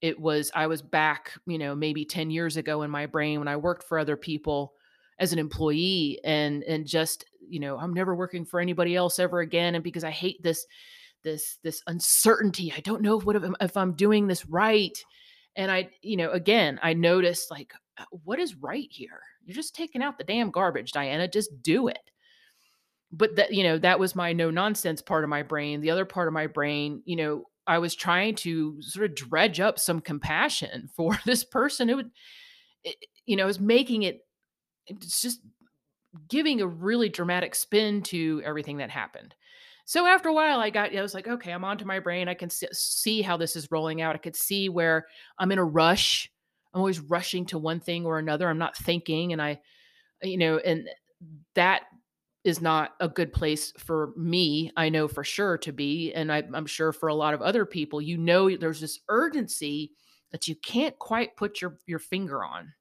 it 0.02 0.20
was 0.20 0.52
i 0.56 0.68
was 0.68 0.82
back 0.82 1.32
you 1.46 1.58
know 1.58 1.76
maybe 1.76 2.06
10 2.06 2.30
years 2.30 2.58
ago 2.58 2.82
in 2.82 2.92
my 2.92 3.06
brain 3.06 3.40
when 3.40 3.48
i 3.48 3.56
worked 3.56 3.84
for 3.84 4.00
other 4.00 4.18
people 4.18 4.74
as 5.20 5.34
an 5.34 5.40
employee 5.40 6.20
and 6.24 6.64
and 6.64 6.88
just 6.88 7.26
you 7.48 7.60
know 7.60 7.78
i'm 7.78 7.94
never 7.94 8.16
working 8.16 8.46
for 8.46 8.60
anybody 8.60 8.96
else 8.96 9.20
ever 9.20 9.40
again 9.40 9.76
and 9.76 9.84
because 9.84 10.04
i 10.04 10.12
hate 10.12 10.42
this 10.42 10.66
this 11.24 11.58
this 11.64 11.82
uncertainty. 11.88 12.74
I 12.76 12.80
don't 12.82 13.02
know 13.02 13.20
what 13.20 13.36
if, 13.36 13.44
if 13.60 13.78
I'm 13.78 13.94
doing 13.94 14.28
this 14.28 14.46
right. 14.46 14.98
And 15.56 15.72
I, 15.72 15.90
you 16.02 16.18
know, 16.18 16.32
again, 16.32 16.80
I 16.82 16.94
noticed 16.94 17.52
like, 17.52 17.74
uh, 17.98 18.06
what 18.24 18.40
is 18.40 18.56
right 18.56 18.88
here? 18.90 19.20
You're 19.44 19.56
just 19.56 19.76
taking 19.76 20.02
out 20.02 20.18
the 20.18 20.24
damn 20.24 20.52
garbage, 20.52 20.92
Diana. 20.92 21.28
Just 21.28 21.62
do 21.62 21.88
it. 21.88 22.00
But 23.12 23.36
that, 23.36 23.54
you 23.54 23.64
know, 23.64 23.78
that 23.80 24.00
was 24.00 24.16
my 24.16 24.32
no 24.32 24.50
nonsense 24.50 25.02
part 25.02 25.24
of 25.24 25.30
my 25.30 25.44
brain. 25.44 25.82
The 25.82 25.92
other 25.92 26.06
part 26.06 26.28
of 26.28 26.34
my 26.34 26.48
brain, 26.48 27.02
you 27.06 27.18
know, 27.18 27.44
I 27.68 27.78
was 27.80 27.96
trying 27.96 28.36
to 28.36 28.82
sort 28.82 29.06
of 29.06 29.16
dredge 29.16 29.60
up 29.60 29.80
some 29.80 30.02
compassion 30.02 30.90
for 30.96 31.20
this 31.26 31.44
person 31.44 31.88
who 31.88 31.98
would, 31.98 32.12
eh, 32.86 32.92
you 33.26 33.36
know, 33.36 33.48
is 33.48 33.60
making 33.60 34.04
it, 34.04 34.26
eh, 34.90 34.94
it's 35.02 35.22
just 35.22 35.42
giving 36.28 36.62
a 36.62 36.68
really 36.68 37.10
dramatic 37.10 37.56
spin 37.56 38.02
to 38.04 38.42
everything 38.44 38.78
that 38.78 38.90
happened. 38.90 39.36
So 39.86 40.06
after 40.06 40.30
a 40.30 40.34
while, 40.34 40.60
I 40.60 40.70
got, 40.70 40.96
I 40.96 41.02
was 41.02 41.14
like, 41.14 41.28
okay, 41.28 41.52
I'm 41.52 41.64
onto 41.64 41.86
my 41.86 42.00
brain. 42.00 42.28
I 42.28 42.34
can 42.34 42.50
see 42.50 43.22
how 43.22 43.38
this 43.38 43.56
is 43.56 43.72
rolling 43.72 44.02
out. 44.02 44.16
I 44.16 44.20
could 44.20 44.36
see 44.36 44.70
where 44.70 45.06
I'm 45.38 45.52
in 45.52 45.58
a 45.58 45.66
rush. 45.66 46.32
I'm 46.74 46.80
always 46.80 47.00
rushing 47.00 47.46
to 47.48 47.58
one 47.58 47.80
thing 47.80 48.06
or 48.06 48.18
another. 48.18 48.48
I'm 48.48 48.58
not 48.58 48.78
thinking. 48.78 49.34
And 49.34 49.42
I, 49.42 49.60
eh, 50.24 50.28
you 50.28 50.38
know, 50.38 50.58
and 50.58 50.88
that 51.56 51.84
is 52.44 52.62
not 52.62 52.96
a 53.00 53.08
good 53.08 53.32
place 53.32 53.72
for 53.78 54.14
me. 54.18 54.72
I 54.76 54.90
know 54.90 55.08
for 55.08 55.24
sure 55.24 55.58
to 55.60 55.72
be. 55.72 56.12
And 56.14 56.32
I, 56.32 56.44
I'm 56.54 56.66
sure 56.66 56.92
for 56.92 57.10
a 57.10 57.16
lot 57.16 57.34
of 57.34 57.42
other 57.42 57.66
people, 57.66 58.02
you 58.02 58.18
know, 58.18 58.56
there's 58.58 58.82
this 58.82 59.00
urgency 59.10 59.92
that 60.32 60.48
you 60.48 60.56
can't 60.56 60.98
quite 60.98 61.36
put 61.36 61.62
your, 61.62 61.78
your 61.86 62.00
finger 62.00 62.44
on. 62.44 62.74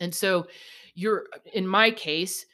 And 0.00 0.14
so 0.14 0.46
you're, 0.94 1.26
in 1.54 1.66
my 1.66 1.90
case, 1.90 2.46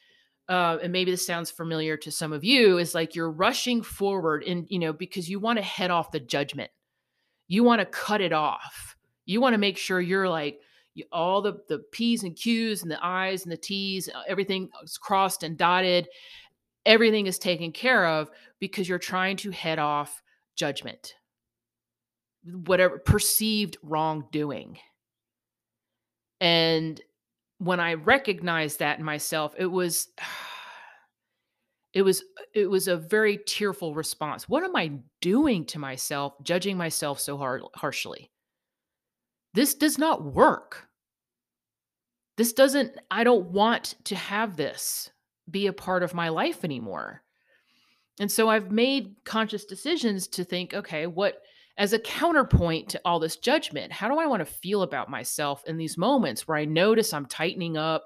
uh, 0.49 0.79
and 0.83 0.93
maybe 0.93 1.11
this 1.11 1.27
sounds 1.27 1.51
familiar 1.51 1.97
to 1.99 2.11
some 2.11 2.33
of 2.33 2.43
you, 2.43 2.79
is 2.79 2.95
like 2.95 3.15
you're 3.15 3.31
rushing 3.31 3.83
forward 3.83 4.45
and, 4.45 4.67
you 4.71 4.79
know, 4.79 4.93
because 4.93 5.29
you 5.29 5.39
want 5.41 5.59
to 5.59 5.63
head 5.63 5.91
off 5.91 6.11
the 6.11 6.21
judgment. 6.21 6.71
You 7.49 7.65
want 7.65 7.81
to 7.81 7.87
cut 7.87 8.23
it 8.23 8.33
off. 8.33 8.97
You 9.27 9.41
want 9.41 9.55
to 9.55 9.59
make 9.59 9.77
sure 9.77 10.01
you're 10.01 10.29
like, 10.29 10.61
you, 10.95 11.05
all 11.13 11.43
the, 11.43 11.59
the 11.69 11.81
P's 11.91 12.23
and 12.23 12.37
Q's 12.37 12.83
and 12.83 12.91
the 12.91 13.05
I's 13.05 13.43
and 13.43 13.53
the 13.53 13.57
T's, 13.57 14.09
uh, 14.09 14.23
everything 14.29 14.69
is 14.83 14.97
crossed 14.97 15.43
and 15.43 15.59
dotted. 15.59 16.09
Everything 16.87 17.27
is 17.27 17.39
taken 17.39 17.73
care 17.73 18.07
of 18.07 18.31
because 18.61 18.89
you're 18.89 18.99
trying 18.99 19.37
to 19.39 19.51
head 19.51 19.79
off 19.79 20.23
judgment, 20.55 21.15
whatever 22.45 22.99
perceived 22.99 23.77
wrongdoing. 23.83 24.79
And 26.41 27.01
when 27.59 27.81
I 27.81 27.95
recognized 27.95 28.81
that 28.81 28.99
in 28.99 29.05
myself, 29.05 29.55
it 29.59 29.67
was 29.67 30.09
it 31.93 32.03
was 32.03 32.23
it 32.55 32.67
was 32.67 32.87
a 32.87 32.97
very 32.97 33.39
tearful 33.47 33.95
response. 33.95 34.49
What 34.49 34.63
am 34.63 34.77
I 34.77 34.93
doing 35.21 35.65
to 35.67 35.79
myself, 35.79 36.35
judging 36.43 36.77
myself 36.77 37.19
so 37.19 37.37
hard 37.37 37.63
harshly? 37.75 38.31
This 39.55 39.75
does 39.75 39.99
not 39.99 40.25
work. 40.25 40.89
This 42.37 42.53
doesn't, 42.53 42.99
I 43.11 43.25
don't 43.25 43.51
want 43.51 43.95
to 44.05 44.17
have 44.17 44.57
this 44.57 45.11
be 45.51 45.69
a 45.69 45.73
part 45.73 46.03
of 46.03 46.15
my 46.15 46.29
life 46.29 46.65
anymore. 46.65 47.23
And 48.21 48.31
so 48.31 48.49
I've 48.49 48.71
made 48.71 49.17
conscious 49.25 49.65
decisions 49.65 50.27
to 50.29 50.45
think, 50.45 50.75
okay, 50.75 51.07
what, 51.07 51.41
as 51.77 51.93
a 51.93 51.99
counterpoint 51.99 52.89
to 52.91 53.01
all 53.05 53.19
this 53.19 53.37
judgment, 53.37 53.93
how 53.93 54.09
do 54.09 54.19
I 54.19 54.27
want 54.27 54.41
to 54.41 54.53
feel 54.53 54.83
about 54.83 55.11
myself 55.11 55.63
in 55.67 55.77
these 55.77 55.99
moments 55.99 56.47
where 56.47 56.57
I 56.57 56.65
notice 56.65 57.13
I'm 57.13 57.27
tightening 57.27 57.77
up 57.77 58.05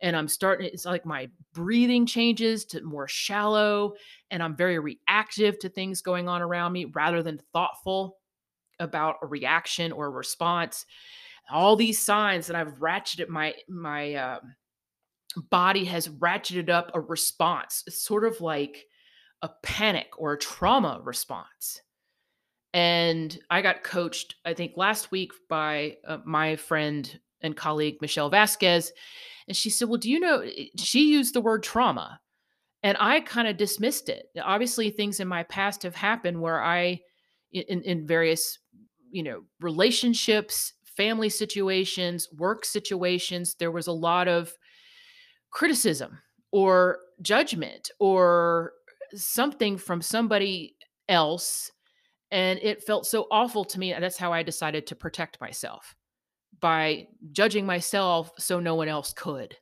and 0.00 0.14
I'm 0.14 0.28
starting, 0.28 0.68
it's 0.72 0.84
like 0.84 1.04
my 1.04 1.28
breathing 1.54 2.06
changes 2.06 2.64
to 2.66 2.82
more 2.82 3.08
shallow 3.08 3.94
and 4.30 4.42
I'm 4.42 4.56
very 4.56 4.78
reactive 4.78 5.58
to 5.60 5.68
things 5.68 6.02
going 6.02 6.28
on 6.28 6.42
around 6.42 6.72
me 6.72 6.84
rather 6.84 7.22
than 7.22 7.40
thoughtful 7.52 8.17
about 8.80 9.16
a 9.22 9.26
reaction 9.26 9.92
or 9.92 10.06
a 10.06 10.10
response. 10.10 10.86
All 11.50 11.76
these 11.76 11.98
signs 11.98 12.46
that 12.46 12.56
I've 12.56 12.78
ratcheted 12.78 13.28
my, 13.28 13.54
my, 13.68 14.14
uh, 14.14 14.38
body 15.50 15.84
has 15.84 16.08
ratcheted 16.08 16.68
up 16.68 16.90
a 16.94 17.00
response. 17.00 17.84
It's 17.86 18.02
sort 18.02 18.24
of 18.24 18.40
like 18.40 18.86
a 19.42 19.50
panic 19.62 20.08
or 20.16 20.32
a 20.32 20.38
trauma 20.38 21.00
response. 21.02 21.80
And 22.74 23.38
I 23.50 23.62
got 23.62 23.84
coached, 23.84 24.36
I 24.44 24.54
think, 24.54 24.72
last 24.76 25.10
week 25.10 25.32
by 25.48 25.96
uh, 26.06 26.18
my 26.24 26.56
friend 26.56 27.18
and 27.40 27.56
colleague, 27.56 27.98
Michelle 28.00 28.28
Vasquez. 28.28 28.92
And 29.46 29.56
she 29.56 29.70
said, 29.70 29.88
Well, 29.88 29.98
do 29.98 30.10
you 30.10 30.20
know? 30.20 30.40
Eh, 30.40 30.66
she 30.76 31.10
used 31.10 31.34
the 31.34 31.40
word 31.40 31.62
trauma. 31.62 32.20
And 32.82 32.96
I 33.00 33.20
kind 33.20 33.48
of 33.48 33.56
dismissed 33.56 34.08
it. 34.08 34.26
Obviously, 34.40 34.90
things 34.90 35.18
in 35.18 35.26
my 35.26 35.42
past 35.44 35.82
have 35.82 35.96
happened 35.96 36.40
where 36.40 36.62
I, 36.62 37.00
in, 37.52 37.82
in 37.82 38.06
various, 38.06 38.58
you 39.10 39.22
know, 39.22 39.42
relationships, 39.60 40.72
family 40.96 41.28
situations, 41.28 42.28
work 42.36 42.64
situations, 42.64 43.54
there 43.58 43.70
was 43.70 43.86
a 43.86 43.92
lot 43.92 44.28
of 44.28 44.52
criticism 45.50 46.18
or 46.52 46.98
judgment 47.22 47.90
or 47.98 48.72
something 49.14 49.76
from 49.76 50.02
somebody 50.02 50.76
else 51.08 51.70
and 52.30 52.58
it 52.62 52.84
felt 52.84 53.06
so 53.06 53.26
awful 53.30 53.64
to 53.64 53.78
me 53.78 53.94
that's 53.98 54.18
how 54.18 54.30
i 54.30 54.42
decided 54.42 54.86
to 54.86 54.94
protect 54.94 55.40
myself 55.40 55.96
by 56.60 57.06
judging 57.32 57.64
myself 57.64 58.30
so 58.38 58.60
no 58.60 58.74
one 58.74 58.88
else 58.88 59.14
could 59.14 59.56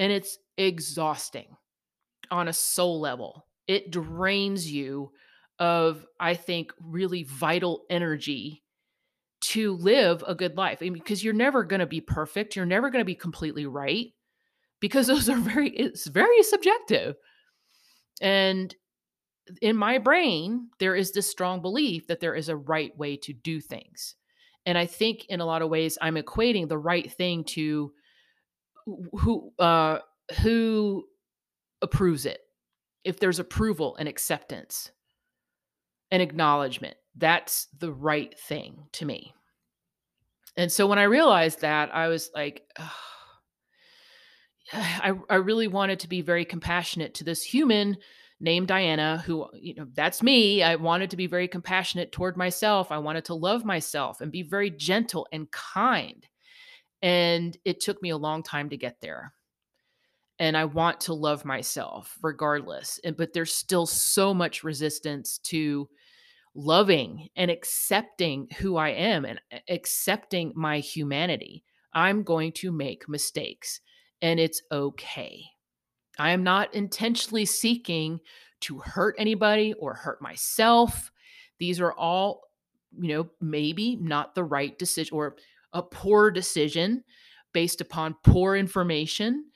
and 0.00 0.12
it's 0.12 0.38
exhausting 0.56 1.56
on 2.30 2.48
a 2.48 2.52
soul 2.54 3.00
level. 3.00 3.46
It 3.66 3.90
drains 3.90 4.70
you 4.70 5.12
of 5.60 6.04
i 6.18 6.34
think 6.34 6.72
really 6.80 7.22
vital 7.22 7.84
energy 7.90 8.62
to 9.40 9.76
live 9.76 10.22
a 10.26 10.34
good 10.34 10.56
life. 10.56 10.78
I 10.80 10.84
mean, 10.84 10.92
because 10.92 11.24
you're 11.24 11.32
never 11.32 11.64
going 11.64 11.80
to 11.80 11.86
be 11.86 12.00
perfect 12.00 12.56
you're 12.56 12.66
never 12.66 12.90
going 12.90 13.00
to 13.00 13.06
be 13.06 13.14
completely 13.14 13.66
right 13.66 14.08
because 14.80 15.06
those 15.08 15.28
are 15.28 15.38
very 15.38 15.70
it's 15.70 16.06
very 16.06 16.42
subjective. 16.42 17.16
And 18.20 18.74
in 19.60 19.76
my 19.76 19.98
brain 19.98 20.68
there 20.78 20.94
is 20.94 21.12
this 21.12 21.28
strong 21.28 21.60
belief 21.60 22.06
that 22.06 22.20
there 22.20 22.34
is 22.34 22.48
a 22.48 22.56
right 22.56 22.96
way 22.96 23.16
to 23.16 23.32
do 23.32 23.60
things. 23.60 24.14
And 24.66 24.76
i 24.76 24.86
think 24.86 25.24
in 25.28 25.40
a 25.40 25.46
lot 25.46 25.62
of 25.62 25.70
ways 25.70 25.98
i'm 26.00 26.16
equating 26.16 26.68
the 26.68 26.78
right 26.78 27.10
thing 27.10 27.44
to 27.44 27.92
who 29.12 29.52
uh 29.58 29.98
who 30.42 31.04
approves 31.82 32.26
it 32.26 32.40
if 33.04 33.18
there's 33.18 33.38
approval 33.38 33.96
and 33.96 34.08
acceptance 34.08 34.90
and 36.10 36.22
acknowledgement 36.22 36.96
that's 37.16 37.66
the 37.78 37.92
right 37.92 38.38
thing 38.38 38.86
to 38.92 39.04
me 39.04 39.34
and 40.56 40.70
so 40.70 40.86
when 40.86 40.98
i 40.98 41.04
realized 41.04 41.60
that 41.60 41.94
i 41.94 42.08
was 42.08 42.30
like 42.34 42.62
I, 44.72 45.14
I 45.28 45.34
really 45.34 45.66
wanted 45.66 45.98
to 46.00 46.08
be 46.08 46.22
very 46.22 46.44
compassionate 46.44 47.14
to 47.14 47.24
this 47.24 47.42
human 47.42 47.96
named 48.40 48.68
Diana, 48.68 49.22
who, 49.26 49.46
you 49.52 49.74
know, 49.74 49.86
that's 49.94 50.22
me. 50.22 50.62
I 50.62 50.76
wanted 50.76 51.10
to 51.10 51.16
be 51.16 51.26
very 51.26 51.46
compassionate 51.46 52.10
toward 52.10 52.36
myself. 52.36 52.90
I 52.90 52.98
wanted 52.98 53.26
to 53.26 53.34
love 53.34 53.64
myself 53.64 54.20
and 54.20 54.32
be 54.32 54.42
very 54.42 54.70
gentle 54.70 55.26
and 55.30 55.50
kind. 55.50 56.26
And 57.02 57.56
it 57.64 57.80
took 57.80 58.00
me 58.02 58.10
a 58.10 58.16
long 58.16 58.42
time 58.42 58.70
to 58.70 58.76
get 58.76 59.00
there. 59.00 59.34
And 60.38 60.56
I 60.56 60.64
want 60.64 61.00
to 61.00 61.14
love 61.14 61.44
myself 61.44 62.16
regardless. 62.22 62.98
And, 63.04 63.14
but 63.14 63.34
there's 63.34 63.52
still 63.52 63.84
so 63.84 64.32
much 64.32 64.64
resistance 64.64 65.38
to 65.44 65.86
loving 66.54 67.28
and 67.36 67.50
accepting 67.50 68.48
who 68.58 68.76
I 68.76 68.90
am 68.90 69.24
and 69.24 69.40
accepting 69.68 70.52
my 70.54 70.78
humanity. 70.80 71.64
I'm 71.92 72.22
going 72.22 72.52
to 72.52 72.72
make 72.72 73.08
mistakes 73.08 73.80
and 74.22 74.38
it's 74.38 74.62
okay. 74.70 75.44
I 76.18 76.30
am 76.30 76.42
not 76.42 76.74
intentionally 76.74 77.46
seeking 77.46 78.20
to 78.60 78.78
hurt 78.78 79.14
anybody 79.18 79.72
or 79.74 79.94
hurt 79.94 80.20
myself. 80.20 81.10
These 81.58 81.80
are 81.80 81.92
all, 81.92 82.42
you 82.98 83.08
know, 83.08 83.30
maybe 83.40 83.96
not 83.96 84.34
the 84.34 84.44
right 84.44 84.78
decision 84.78 85.16
or 85.16 85.36
a 85.72 85.82
poor 85.82 86.30
decision 86.30 87.04
based 87.52 87.80
upon 87.80 88.16
poor 88.22 88.56
information 88.56 89.46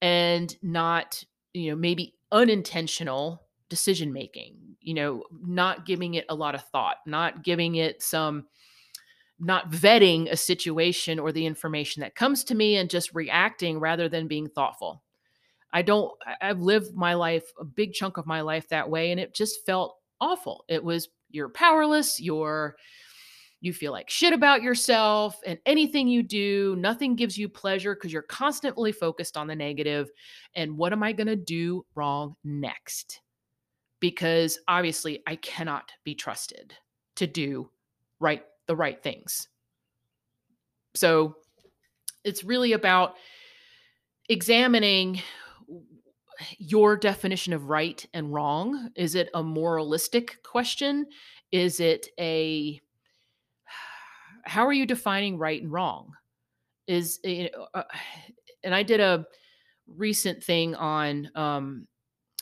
and 0.00 0.56
not, 0.62 1.24
you 1.52 1.70
know, 1.70 1.76
maybe 1.76 2.14
unintentional 2.30 3.43
decision 3.74 4.12
making, 4.12 4.54
you 4.80 4.94
know, 4.94 5.24
not 5.44 5.84
giving 5.84 6.14
it 6.14 6.24
a 6.28 6.34
lot 6.34 6.54
of 6.54 6.62
thought, 6.68 6.98
not 7.06 7.42
giving 7.42 7.74
it 7.74 8.00
some 8.00 8.46
not 9.40 9.72
vetting 9.72 10.30
a 10.30 10.36
situation 10.36 11.18
or 11.18 11.32
the 11.32 11.44
information 11.44 12.00
that 12.00 12.14
comes 12.14 12.44
to 12.44 12.54
me 12.54 12.76
and 12.76 12.88
just 12.88 13.12
reacting 13.14 13.80
rather 13.80 14.08
than 14.08 14.28
being 14.28 14.48
thoughtful. 14.48 15.02
I 15.72 15.82
don't, 15.82 16.12
I've 16.40 16.60
lived 16.60 16.94
my 16.94 17.14
life, 17.14 17.42
a 17.58 17.64
big 17.64 17.94
chunk 17.94 18.16
of 18.16 18.26
my 18.26 18.42
life 18.42 18.68
that 18.68 18.88
way, 18.88 19.10
and 19.10 19.18
it 19.18 19.34
just 19.34 19.66
felt 19.66 19.96
awful. 20.20 20.64
It 20.68 20.84
was, 20.84 21.08
you're 21.30 21.48
powerless, 21.48 22.20
you're, 22.20 22.76
you 23.60 23.72
feel 23.72 23.90
like 23.90 24.08
shit 24.08 24.32
about 24.32 24.62
yourself, 24.62 25.36
and 25.44 25.58
anything 25.66 26.06
you 26.06 26.22
do, 26.22 26.76
nothing 26.78 27.16
gives 27.16 27.36
you 27.36 27.48
pleasure 27.48 27.96
because 27.96 28.12
you're 28.12 28.22
constantly 28.22 28.92
focused 28.92 29.36
on 29.36 29.48
the 29.48 29.56
negative. 29.56 30.10
And 30.54 30.78
what 30.78 30.92
am 30.92 31.02
I 31.02 31.12
going 31.12 31.26
to 31.26 31.34
do 31.34 31.84
wrong 31.96 32.36
next? 32.44 33.20
Because 34.04 34.58
obviously, 34.68 35.22
I 35.26 35.36
cannot 35.36 35.90
be 36.04 36.14
trusted 36.14 36.74
to 37.16 37.26
do 37.26 37.70
right 38.20 38.44
the 38.66 38.76
right 38.76 39.02
things. 39.02 39.48
So 40.94 41.36
it's 42.22 42.44
really 42.44 42.74
about 42.74 43.14
examining 44.28 45.22
your 46.58 46.98
definition 46.98 47.54
of 47.54 47.70
right 47.70 48.04
and 48.12 48.30
wrong. 48.30 48.90
Is 48.94 49.14
it 49.14 49.30
a 49.32 49.42
moralistic 49.42 50.42
question? 50.42 51.06
Is 51.50 51.80
it 51.80 52.08
a 52.20 52.78
how 54.44 54.66
are 54.66 54.74
you 54.74 54.84
defining 54.84 55.38
right 55.38 55.62
and 55.62 55.72
wrong? 55.72 56.12
Is 56.86 57.20
you 57.24 57.44
know, 57.44 57.68
uh, 57.72 57.84
and 58.62 58.74
I 58.74 58.82
did 58.82 59.00
a 59.00 59.24
recent 59.86 60.44
thing 60.44 60.74
on 60.74 61.30
um 61.34 61.86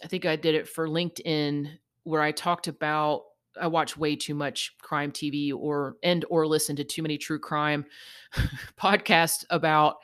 I 0.02 0.06
think 0.06 0.24
I 0.26 0.36
did 0.36 0.54
it 0.54 0.68
for 0.68 0.88
LinkedIn 0.88 1.70
where 2.04 2.22
I 2.22 2.32
talked 2.32 2.68
about 2.68 3.22
I 3.60 3.66
watch 3.66 3.96
way 3.96 4.16
too 4.16 4.34
much 4.34 4.74
crime 4.80 5.12
TV 5.12 5.52
or 5.54 5.96
and 6.02 6.24
or 6.30 6.46
listen 6.46 6.76
to 6.76 6.84
too 6.84 7.02
many 7.02 7.18
true 7.18 7.38
crime 7.38 7.84
podcasts 8.80 9.44
about 9.50 9.96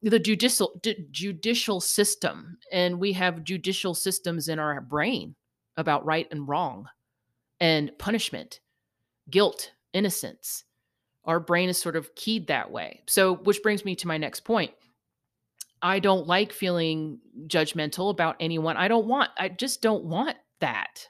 the 0.00 0.18
judicial 0.18 0.78
d- 0.82 1.06
judicial 1.10 1.80
system 1.80 2.58
and 2.70 2.98
we 2.98 3.12
have 3.12 3.44
judicial 3.44 3.94
systems 3.94 4.48
in 4.48 4.58
our 4.58 4.80
brain 4.80 5.34
about 5.76 6.04
right 6.04 6.28
and 6.30 6.48
wrong 6.48 6.88
and 7.60 7.96
punishment 7.98 8.60
guilt 9.30 9.72
innocence. 9.92 10.64
Our 11.24 11.38
brain 11.38 11.68
is 11.68 11.78
sort 11.78 11.96
of 11.96 12.14
keyed 12.16 12.48
that 12.48 12.70
way. 12.70 13.02
So 13.06 13.36
which 13.36 13.62
brings 13.62 13.84
me 13.84 13.94
to 13.96 14.08
my 14.08 14.18
next 14.18 14.40
point 14.40 14.72
i 15.82 15.98
don't 15.98 16.26
like 16.26 16.52
feeling 16.52 17.18
judgmental 17.46 18.10
about 18.10 18.36
anyone. 18.40 18.76
I 18.76 18.88
don't 18.88 19.06
want 19.06 19.30
i 19.38 19.48
just 19.48 19.82
don't 19.82 20.04
want 20.04 20.36
that. 20.60 21.08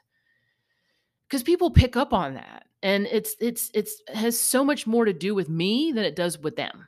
Because 1.27 1.43
people 1.43 1.71
pick 1.71 1.95
up 1.95 2.13
on 2.13 2.35
that 2.35 2.65
and 2.81 3.07
it's 3.07 3.35
it's 3.39 3.71
it's 3.73 4.01
has 4.13 4.39
so 4.39 4.63
much 4.63 4.85
more 4.85 5.05
to 5.05 5.13
do 5.13 5.33
with 5.33 5.49
me 5.49 5.91
than 5.91 6.03
it 6.05 6.15
does 6.15 6.37
with 6.39 6.55
them. 6.55 6.87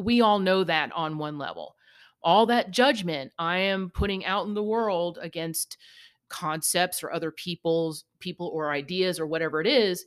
We 0.00 0.20
all 0.20 0.38
know 0.38 0.64
that 0.64 0.92
on 0.92 1.18
one 1.18 1.36
level. 1.38 1.74
All 2.22 2.46
that 2.46 2.70
judgment 2.72 3.32
i 3.38 3.58
am 3.58 3.90
putting 3.90 4.24
out 4.24 4.46
in 4.46 4.54
the 4.54 4.62
world 4.62 5.18
against 5.22 5.76
concepts 6.28 7.02
or 7.02 7.12
other 7.12 7.30
people's 7.30 8.04
people 8.18 8.48
or 8.48 8.70
ideas 8.72 9.20
or 9.20 9.26
whatever 9.26 9.60
it 9.60 9.66
is 9.66 10.04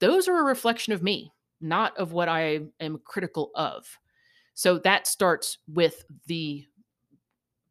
those 0.00 0.26
are 0.26 0.40
a 0.40 0.44
reflection 0.44 0.92
of 0.92 1.02
me 1.02 1.32
not 1.60 1.96
of 1.96 2.12
what 2.12 2.28
i 2.28 2.60
am 2.80 3.00
critical 3.04 3.52
of 3.54 3.99
so 4.60 4.78
that 4.78 5.06
starts 5.06 5.56
with 5.66 6.04
the 6.26 6.66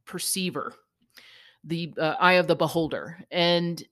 perceiver 0.06 0.74
the 1.64 1.94
uh, 2.00 2.16
eye 2.20 2.34
of 2.34 2.48
the 2.48 2.56
beholder 2.56 3.20
and 3.32 3.84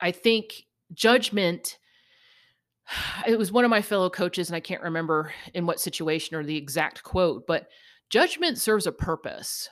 i 0.00 0.10
think 0.10 0.66
judgment 0.92 1.78
It 3.26 3.38
was 3.38 3.52
one 3.52 3.64
of 3.64 3.70
my 3.70 3.82
fellow 3.82 4.10
coaches, 4.10 4.48
and 4.48 4.56
I 4.56 4.60
can't 4.60 4.82
remember 4.82 5.32
in 5.54 5.66
what 5.66 5.80
situation 5.80 6.36
or 6.36 6.44
the 6.44 6.56
exact 6.56 7.02
quote, 7.02 7.46
but 7.46 7.68
judgment 8.08 8.58
serves 8.58 8.86
a 8.86 8.92
purpose. 8.92 9.68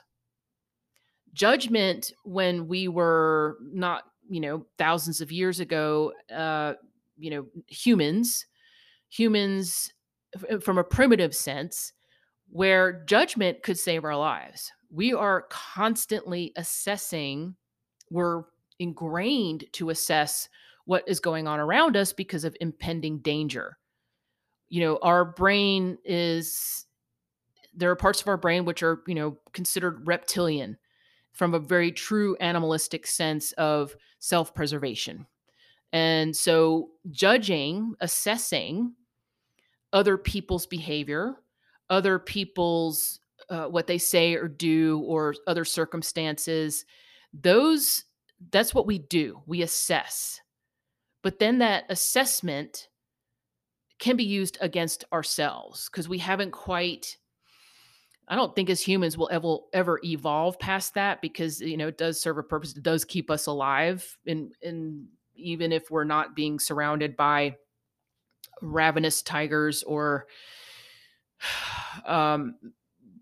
Judgment 1.33 2.11
when 2.23 2.67
we 2.67 2.87
were 2.87 3.57
not, 3.61 4.03
you 4.29 4.39
know, 4.39 4.65
thousands 4.77 5.21
of 5.21 5.31
years 5.31 5.59
ago, 5.59 6.13
uh, 6.33 6.73
you 7.17 7.29
know, 7.29 7.45
humans, 7.67 8.45
humans 9.09 9.93
from 10.61 10.77
a 10.77 10.83
primitive 10.83 11.35
sense, 11.35 11.93
where 12.55 13.03
judgment 13.03 13.61
could 13.63 13.77
save 13.77 14.05
our 14.05 14.15
lives. 14.15 14.71
We 14.89 15.11
are 15.13 15.45
constantly 15.49 16.53
assessing, 16.55 17.57
we're 18.09 18.43
ingrained 18.79 19.65
to 19.73 19.89
assess 19.89 20.47
what 20.85 21.03
is 21.05 21.19
going 21.19 21.49
on 21.49 21.59
around 21.59 21.97
us 21.97 22.13
because 22.13 22.45
of 22.45 22.55
impending 22.61 23.17
danger. 23.17 23.77
You 24.69 24.85
know, 24.85 24.99
our 25.01 25.25
brain 25.25 25.97
is, 26.05 26.85
there 27.73 27.91
are 27.91 27.95
parts 27.97 28.21
of 28.21 28.29
our 28.29 28.37
brain 28.37 28.63
which 28.63 28.81
are, 28.83 29.01
you 29.05 29.15
know, 29.15 29.35
considered 29.51 30.07
reptilian 30.07 30.77
from 31.33 31.53
a 31.53 31.59
very 31.59 31.91
true 31.91 32.37
animalistic 32.39 33.05
sense 33.05 33.51
of 33.53 33.97
self 34.19 34.55
preservation. 34.55 35.25
And 35.91 36.33
so, 36.33 36.91
judging, 37.11 37.95
assessing 37.99 38.93
other 39.91 40.17
people's 40.17 40.67
behavior, 40.67 41.35
other 41.89 42.19
people's 42.19 43.19
uh, 43.49 43.65
what 43.65 43.87
they 43.87 43.97
say 43.97 44.35
or 44.35 44.47
do, 44.47 45.03
or 45.05 45.35
other 45.47 45.65
circumstances, 45.65 46.85
those 47.33 48.05
that's 48.51 48.73
what 48.73 48.87
we 48.87 48.99
do. 48.99 49.41
We 49.45 49.61
assess. 49.61 50.41
But 51.21 51.39
then 51.39 51.59
that 51.59 51.85
assessment 51.89 52.87
can 53.99 54.17
be 54.17 54.23
used 54.23 54.57
against 54.61 55.05
ourselves 55.13 55.89
because 55.89 56.09
we 56.09 56.17
haven't 56.17 56.51
quite 56.51 57.17
I 58.27 58.35
don't 58.35 58.55
think 58.55 58.69
as 58.69 58.81
humans 58.81 59.17
we'll 59.17 59.29
ever 59.31 59.57
ever 59.73 59.99
evolve 60.03 60.59
past 60.59 60.95
that 60.95 61.21
because 61.21 61.61
you 61.61 61.77
know 61.77 61.87
it 61.87 61.97
does 61.97 62.19
serve 62.19 62.37
a 62.37 62.43
purpose. 62.43 62.75
It 62.75 62.83
does 62.83 63.05
keep 63.05 63.29
us 63.29 63.45
alive, 63.45 64.17
and 64.25 64.51
and 64.63 65.05
even 65.35 65.71
if 65.71 65.91
we're 65.91 66.05
not 66.05 66.35
being 66.35 66.59
surrounded 66.59 67.15
by 67.15 67.55
ravenous 68.61 69.21
tigers 69.21 69.83
or 69.83 70.25
um, 72.05 72.55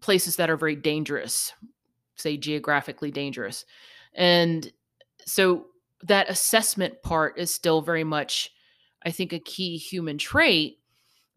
places 0.01 0.35
that 0.35 0.49
are 0.49 0.57
very 0.57 0.75
dangerous, 0.75 1.53
say 2.15 2.37
geographically 2.37 3.11
dangerous, 3.11 3.65
and 4.13 4.71
so 5.25 5.67
that 6.03 6.29
assessment 6.29 7.01
part 7.01 7.37
is 7.37 7.53
still 7.53 7.81
very 7.81 8.03
much, 8.03 8.51
I 9.05 9.11
think, 9.11 9.33
a 9.33 9.39
key 9.39 9.77
human 9.77 10.17
trait. 10.17 10.79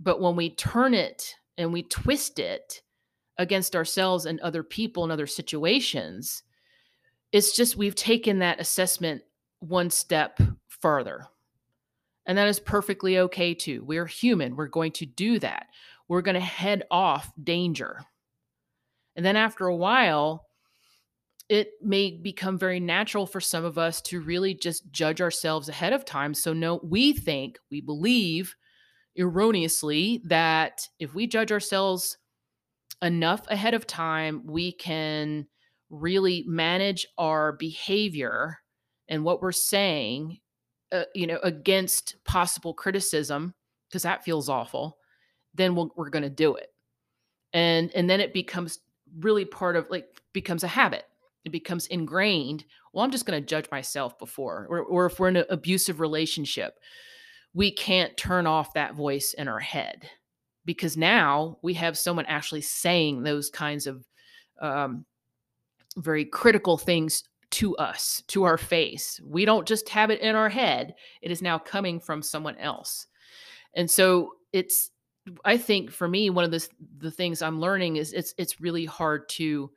But 0.00 0.20
when 0.20 0.36
we 0.36 0.50
turn 0.50 0.92
it 0.92 1.34
and 1.56 1.72
we 1.72 1.84
twist 1.84 2.38
it 2.38 2.82
against 3.38 3.76
ourselves 3.76 4.26
and 4.26 4.40
other 4.40 4.62
people 4.62 5.04
and 5.04 5.12
other 5.12 5.26
situations, 5.26 6.42
it's 7.32 7.54
just 7.56 7.76
we've 7.76 7.94
taken 7.94 8.40
that 8.40 8.60
assessment 8.60 9.22
one 9.60 9.90
step 9.90 10.40
further. 10.68 11.26
And 12.26 12.36
that 12.36 12.48
is 12.48 12.58
perfectly 12.58 13.18
okay 13.18 13.54
too. 13.54 13.84
We're 13.84 14.06
human. 14.06 14.56
We're 14.56 14.66
going 14.66 14.92
to 14.92 15.06
do 15.06 15.38
that. 15.38 15.68
We're 16.08 16.22
going 16.22 16.34
to 16.34 16.40
head 16.40 16.84
off 16.90 17.32
danger. 17.42 18.04
And 19.16 19.24
then 19.24 19.36
after 19.36 19.66
a 19.66 19.76
while, 19.76 20.46
it 21.48 21.70
may 21.80 22.10
become 22.10 22.58
very 22.58 22.80
natural 22.80 23.26
for 23.26 23.40
some 23.40 23.64
of 23.64 23.78
us 23.78 24.00
to 24.02 24.20
really 24.20 24.54
just 24.54 24.90
judge 24.90 25.20
ourselves 25.20 25.68
ahead 25.68 25.92
of 25.92 26.04
time. 26.04 26.34
So, 26.34 26.52
no, 26.52 26.80
we 26.82 27.12
think, 27.12 27.58
we 27.70 27.80
believe 27.80 28.54
erroneously 29.16 30.22
that 30.24 30.88
if 30.98 31.14
we 31.14 31.26
judge 31.26 31.52
ourselves 31.52 32.18
enough 33.00 33.46
ahead 33.48 33.74
of 33.74 33.86
time, 33.86 34.42
we 34.44 34.72
can 34.72 35.46
really 35.88 36.44
manage 36.46 37.06
our 37.16 37.52
behavior 37.52 38.58
and 39.08 39.22
what 39.24 39.40
we're 39.40 39.52
saying, 39.52 40.38
uh, 40.90 41.04
you 41.14 41.26
know, 41.26 41.38
against 41.42 42.16
possible 42.24 42.74
criticism, 42.74 43.54
because 43.88 44.02
that 44.02 44.24
feels 44.24 44.48
awful. 44.48 44.98
Then 45.56 45.74
we'll, 45.74 45.92
we're 45.96 46.10
going 46.10 46.22
to 46.22 46.30
do 46.30 46.54
it, 46.54 46.72
and 47.52 47.90
and 47.94 48.08
then 48.08 48.20
it 48.20 48.32
becomes 48.32 48.80
really 49.20 49.44
part 49.44 49.76
of 49.76 49.86
like 49.90 50.20
becomes 50.32 50.64
a 50.64 50.68
habit. 50.68 51.04
It 51.44 51.52
becomes 51.52 51.86
ingrained. 51.86 52.64
Well, 52.92 53.04
I'm 53.04 53.10
just 53.10 53.26
going 53.26 53.40
to 53.40 53.46
judge 53.46 53.70
myself 53.70 54.18
before, 54.18 54.66
or, 54.68 54.80
or 54.80 55.06
if 55.06 55.20
we're 55.20 55.28
in 55.28 55.36
an 55.36 55.44
abusive 55.50 56.00
relationship, 56.00 56.78
we 57.54 57.70
can't 57.70 58.16
turn 58.16 58.46
off 58.46 58.74
that 58.74 58.94
voice 58.94 59.34
in 59.34 59.48
our 59.48 59.60
head 59.60 60.08
because 60.64 60.96
now 60.96 61.58
we 61.62 61.74
have 61.74 61.96
someone 61.96 62.26
actually 62.26 62.60
saying 62.60 63.22
those 63.22 63.48
kinds 63.48 63.86
of 63.86 64.04
um, 64.60 65.04
very 65.96 66.24
critical 66.24 66.76
things 66.76 67.22
to 67.52 67.76
us, 67.76 68.22
to 68.26 68.42
our 68.42 68.58
face. 68.58 69.20
We 69.24 69.44
don't 69.44 69.66
just 69.66 69.88
have 69.90 70.10
it 70.10 70.20
in 70.20 70.34
our 70.34 70.48
head, 70.48 70.94
it 71.22 71.30
is 71.30 71.40
now 71.40 71.58
coming 71.58 72.00
from 72.00 72.20
someone 72.22 72.56
else. 72.58 73.06
And 73.74 73.90
so 73.90 74.32
it's 74.52 74.90
I 75.44 75.56
think 75.56 75.90
for 75.90 76.08
me 76.08 76.30
one 76.30 76.44
of 76.44 76.50
the 76.50 76.66
the 76.98 77.10
things 77.10 77.42
I'm 77.42 77.60
learning 77.60 77.96
is 77.96 78.12
it's 78.12 78.34
it's 78.38 78.60
really 78.60 78.84
hard 78.84 79.28
to 79.30 79.70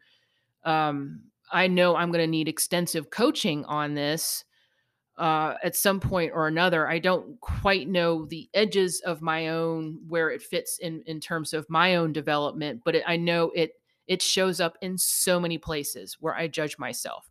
um 0.63 1.21
I 1.51 1.67
know 1.67 1.95
I'm 1.95 2.11
going 2.11 2.23
to 2.23 2.27
need 2.27 2.47
extensive 2.47 3.09
coaching 3.09 3.65
on 3.65 3.95
this 3.95 4.45
uh, 5.17 5.55
at 5.63 5.75
some 5.75 5.99
point 5.99 6.31
or 6.33 6.47
another. 6.47 6.87
I 6.87 6.99
don't 6.99 7.39
quite 7.41 7.89
know 7.89 8.25
the 8.25 8.49
edges 8.53 9.01
of 9.01 9.21
my 9.21 9.49
own 9.49 9.99
where 10.07 10.29
it 10.29 10.41
fits 10.41 10.79
in 10.79 11.03
in 11.05 11.19
terms 11.19 11.53
of 11.53 11.69
my 11.69 11.95
own 11.95 12.13
development, 12.13 12.81
but 12.85 12.95
it, 12.95 13.03
I 13.05 13.17
know 13.17 13.51
it 13.53 13.73
it 14.07 14.21
shows 14.21 14.59
up 14.59 14.77
in 14.81 14.97
so 14.97 15.39
many 15.39 15.57
places 15.57 16.17
where 16.19 16.35
I 16.35 16.47
judge 16.47 16.77
myself, 16.77 17.29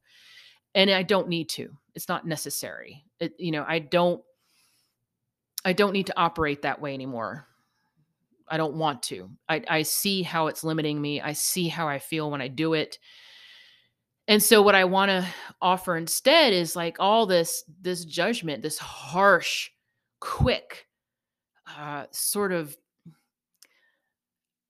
and 0.75 0.91
I 0.91 1.03
don't 1.03 1.29
need 1.29 1.49
to. 1.51 1.77
It's 1.95 2.09
not 2.09 2.27
necessary. 2.27 3.05
It, 3.21 3.35
you 3.39 3.53
know, 3.53 3.65
I 3.67 3.79
don't 3.79 4.23
I 5.65 5.73
don't 5.73 5.93
need 5.93 6.07
to 6.09 6.19
operate 6.19 6.63
that 6.63 6.81
way 6.81 6.93
anymore. 6.93 7.47
I 8.51 8.57
don't 8.57 8.75
want 8.75 9.03
to. 9.05 9.31
I, 9.49 9.63
I 9.69 9.83
see 9.83 10.23
how 10.23 10.47
it's 10.47 10.65
limiting 10.65 11.01
me. 11.01 11.21
I 11.21 11.33
see 11.33 11.69
how 11.69 11.89
I 11.89 11.99
feel 11.99 12.31
when 12.31 12.41
I 12.41 12.49
do 12.49 12.75
it 12.75 12.99
and 14.29 14.43
so 14.43 14.61
what 14.61 14.75
I 14.75 14.85
want 14.85 15.09
to 15.09 15.27
offer 15.61 15.97
instead 15.97 16.53
is 16.53 16.77
like 16.77 16.99
all 17.01 17.25
this 17.25 17.65
this 17.81 18.05
judgment, 18.05 18.63
this 18.63 18.79
harsh, 18.79 19.71
quick, 20.21 20.87
uh, 21.77 22.05
sort 22.11 22.53
of 22.53 22.77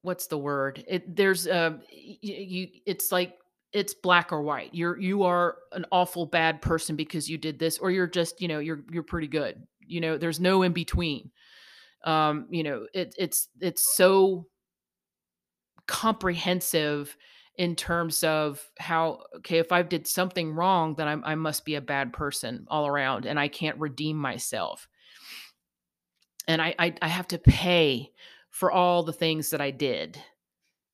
what's 0.02 0.28
the 0.28 0.38
word? 0.38 0.84
It 0.86 1.16
there's 1.16 1.48
uh 1.48 1.78
you, 1.90 2.34
you 2.34 2.68
it's 2.86 3.10
like 3.10 3.34
it's 3.72 3.94
black 3.94 4.32
or 4.32 4.42
white. 4.42 4.72
You're 4.72 4.96
you 4.96 5.24
are 5.24 5.56
an 5.72 5.84
awful 5.90 6.24
bad 6.24 6.62
person 6.62 6.94
because 6.94 7.28
you 7.28 7.36
did 7.36 7.58
this, 7.58 7.78
or 7.78 7.90
you're 7.90 8.06
just 8.06 8.40
you 8.40 8.46
know 8.46 8.60
you're 8.60 8.84
you're 8.92 9.02
pretty 9.02 9.28
good. 9.28 9.66
You 9.80 10.00
know, 10.00 10.16
there's 10.16 10.38
no 10.38 10.62
in 10.62 10.72
between. 10.72 11.32
Um, 12.04 12.46
you 12.50 12.62
know, 12.62 12.86
it 12.94 13.14
it's 13.18 13.48
it's 13.60 13.96
so 13.96 14.46
comprehensive 15.86 17.16
in 17.56 17.74
terms 17.74 18.22
of 18.22 18.62
how 18.78 19.20
okay 19.36 19.58
if 19.58 19.72
i 19.72 19.82
did 19.82 20.06
something 20.06 20.54
wrong 20.54 20.94
then 20.94 21.08
I'm, 21.08 21.24
i 21.24 21.34
must 21.34 21.64
be 21.64 21.74
a 21.74 21.80
bad 21.80 22.12
person 22.12 22.66
all 22.68 22.86
around 22.86 23.26
and 23.26 23.38
i 23.38 23.48
can't 23.48 23.78
redeem 23.78 24.16
myself. 24.16 24.88
And 26.46 26.62
I, 26.62 26.74
I 26.78 26.94
i 27.02 27.08
have 27.08 27.28
to 27.28 27.38
pay 27.38 28.12
for 28.50 28.70
all 28.70 29.02
the 29.02 29.12
things 29.12 29.50
that 29.50 29.60
i 29.60 29.70
did 29.70 30.22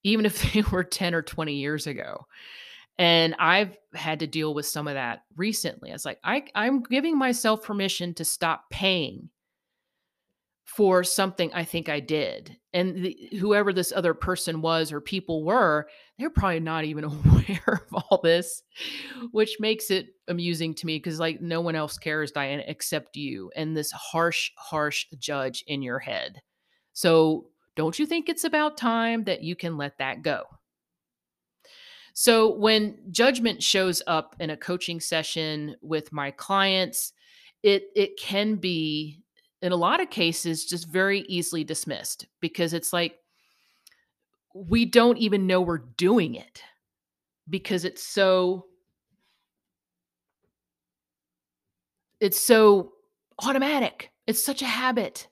even 0.02 0.26
if 0.26 0.52
they 0.54 0.62
were 0.62 0.84
10 0.84 1.14
or 1.14 1.22
20 1.22 1.54
years 1.54 1.86
ago. 1.86 2.26
And 2.98 3.34
i've 3.38 3.76
had 3.94 4.20
to 4.20 4.26
deal 4.26 4.54
with 4.54 4.66
some 4.66 4.88
of 4.88 4.94
that 4.94 5.24
recently. 5.36 5.90
I 5.90 5.94
was 5.94 6.04
like 6.06 6.20
I, 6.24 6.44
i'm 6.54 6.82
giving 6.82 7.18
myself 7.18 7.62
permission 7.62 8.14
to 8.14 8.24
stop 8.24 8.70
paying 8.70 9.28
for 10.64 11.04
something 11.04 11.52
I 11.52 11.64
think 11.64 11.88
I 11.88 12.00
did. 12.00 12.56
And 12.72 13.04
the, 13.04 13.28
whoever 13.38 13.72
this 13.72 13.92
other 13.92 14.14
person 14.14 14.62
was 14.62 14.92
or 14.92 15.00
people 15.00 15.44
were, 15.44 15.86
they're 16.18 16.30
probably 16.30 16.60
not 16.60 16.84
even 16.84 17.04
aware 17.04 17.82
of 17.90 18.04
all 18.10 18.20
this, 18.22 18.62
which 19.30 19.56
makes 19.60 19.90
it 19.90 20.08
amusing 20.26 20.74
to 20.74 20.86
me 20.86 20.96
because, 20.96 21.20
like, 21.20 21.40
no 21.40 21.60
one 21.60 21.76
else 21.76 21.98
cares, 21.98 22.32
Diana, 22.32 22.64
except 22.66 23.16
you 23.16 23.50
and 23.54 23.76
this 23.76 23.92
harsh, 23.92 24.50
harsh 24.56 25.06
judge 25.18 25.62
in 25.66 25.82
your 25.82 25.98
head. 25.98 26.40
So, 26.92 27.46
don't 27.76 27.98
you 27.98 28.06
think 28.06 28.28
it's 28.28 28.44
about 28.44 28.76
time 28.76 29.24
that 29.24 29.42
you 29.42 29.56
can 29.56 29.76
let 29.76 29.98
that 29.98 30.22
go? 30.22 30.44
So, 32.14 32.54
when 32.56 32.98
judgment 33.10 33.62
shows 33.62 34.00
up 34.06 34.36
in 34.40 34.50
a 34.50 34.56
coaching 34.56 35.00
session 35.00 35.76
with 35.82 36.12
my 36.12 36.30
clients, 36.30 37.12
it 37.64 37.84
it 37.96 38.16
can 38.16 38.56
be 38.56 39.23
in 39.64 39.72
a 39.72 39.76
lot 39.76 40.02
of 40.02 40.10
cases 40.10 40.66
just 40.66 40.86
very 40.86 41.20
easily 41.20 41.64
dismissed 41.64 42.26
because 42.42 42.74
it's 42.74 42.92
like 42.92 43.14
we 44.54 44.84
don't 44.84 45.16
even 45.16 45.46
know 45.46 45.62
we're 45.62 45.78
doing 45.78 46.34
it 46.34 46.62
because 47.48 47.86
it's 47.86 48.02
so 48.02 48.66
it's 52.20 52.38
so 52.38 52.92
automatic. 53.42 54.10
It's 54.26 54.44
such 54.44 54.60
a 54.60 54.66
habit. 54.66 55.28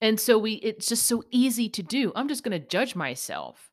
And 0.00 0.18
so 0.18 0.38
we 0.38 0.54
it's 0.54 0.88
just 0.88 1.06
so 1.06 1.22
easy 1.30 1.68
to 1.68 1.82
do. 1.82 2.10
I'm 2.16 2.26
just 2.26 2.42
going 2.42 2.58
to 2.58 2.66
judge 2.66 2.96
myself. 2.96 3.69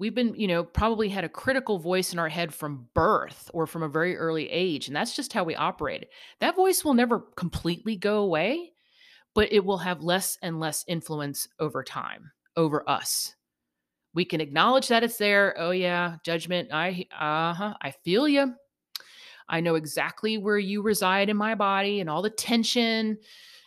We've 0.00 0.14
been, 0.14 0.34
you 0.34 0.48
know, 0.48 0.64
probably 0.64 1.10
had 1.10 1.24
a 1.24 1.28
critical 1.28 1.78
voice 1.78 2.14
in 2.14 2.18
our 2.18 2.30
head 2.30 2.54
from 2.54 2.88
birth 2.94 3.50
or 3.52 3.66
from 3.66 3.82
a 3.82 3.88
very 3.88 4.16
early 4.16 4.50
age, 4.50 4.86
and 4.86 4.96
that's 4.96 5.14
just 5.14 5.34
how 5.34 5.44
we 5.44 5.54
operate. 5.54 6.06
That 6.40 6.56
voice 6.56 6.82
will 6.82 6.94
never 6.94 7.20
completely 7.36 7.96
go 7.96 8.22
away, 8.22 8.72
but 9.34 9.52
it 9.52 9.62
will 9.62 9.76
have 9.76 10.02
less 10.02 10.38
and 10.40 10.58
less 10.58 10.86
influence 10.88 11.48
over 11.58 11.84
time 11.84 12.32
over 12.56 12.88
us. 12.88 13.36
We 14.14 14.24
can 14.24 14.40
acknowledge 14.40 14.88
that 14.88 15.04
it's 15.04 15.18
there. 15.18 15.54
Oh 15.58 15.70
yeah, 15.70 16.16
judgment. 16.24 16.70
I 16.72 17.04
uh-huh, 17.12 17.74
I 17.82 17.90
feel 17.90 18.26
you. 18.26 18.54
I 19.50 19.60
know 19.60 19.74
exactly 19.74 20.38
where 20.38 20.58
you 20.58 20.80
reside 20.80 21.28
in 21.28 21.36
my 21.36 21.54
body 21.54 22.00
and 22.00 22.08
all 22.08 22.22
the 22.22 22.30
tension 22.30 23.18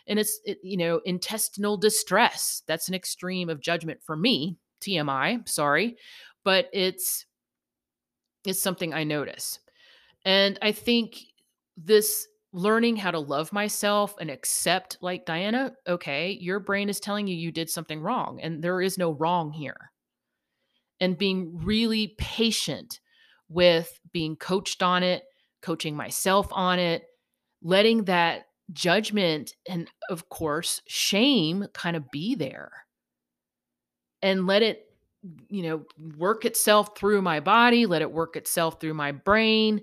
and 0.06 0.18
it's 0.18 0.40
it, 0.44 0.58
you 0.62 0.76
know 0.76 1.00
intestinal 1.04 1.76
distress 1.76 2.62
that's 2.66 2.88
an 2.88 2.94
extreme 2.94 3.48
of 3.48 3.60
judgment 3.60 4.00
for 4.02 4.16
me 4.16 4.58
tmi 4.84 5.48
sorry 5.48 5.96
but 6.44 6.68
it's 6.72 7.26
it's 8.44 8.60
something 8.62 8.92
i 8.92 9.04
notice. 9.04 9.58
And 10.24 10.58
i 10.62 10.72
think 10.72 11.16
this 11.76 12.26
learning 12.52 12.96
how 12.96 13.10
to 13.10 13.18
love 13.18 13.52
myself 13.52 14.14
and 14.20 14.30
accept 14.30 14.96
like 15.00 15.26
diana 15.26 15.72
okay 15.88 16.38
your 16.40 16.60
brain 16.60 16.88
is 16.88 17.00
telling 17.00 17.26
you 17.26 17.34
you 17.34 17.50
did 17.50 17.68
something 17.68 18.00
wrong 18.00 18.38
and 18.40 18.62
there 18.62 18.80
is 18.80 18.98
no 18.98 19.12
wrong 19.12 19.52
here. 19.52 19.90
And 21.00 21.18
being 21.18 21.58
really 21.62 22.14
patient 22.18 23.00
with 23.48 23.98
being 24.12 24.36
coached 24.36 24.82
on 24.82 25.02
it 25.02 25.24
coaching 25.62 25.96
myself 25.96 26.46
on 26.52 26.78
it 26.78 27.04
letting 27.62 28.04
that 28.04 28.44
judgment 28.72 29.52
and 29.68 29.88
of 30.08 30.28
course 30.28 30.80
shame 30.86 31.66
kind 31.74 31.96
of 31.96 32.10
be 32.10 32.34
there 32.34 32.70
and 34.24 34.46
let 34.46 34.62
it 34.62 34.86
you 35.48 35.62
know 35.62 35.84
work 36.18 36.44
itself 36.44 36.98
through 36.98 37.22
my 37.22 37.40
body 37.40 37.86
let 37.86 38.02
it 38.02 38.10
work 38.10 38.36
itself 38.36 38.80
through 38.80 38.92
my 38.92 39.12
brain 39.12 39.80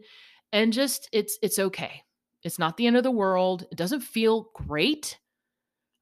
and 0.52 0.74
just 0.74 1.08
it's 1.14 1.40
it's 1.42 1.60
okay. 1.60 2.04
It's 2.44 2.60
not 2.60 2.76
the 2.76 2.88
end 2.88 2.98
of 2.98 3.04
the 3.04 3.12
world. 3.12 3.66
It 3.72 3.78
doesn't 3.78 4.02
feel 4.02 4.50
great. 4.56 5.18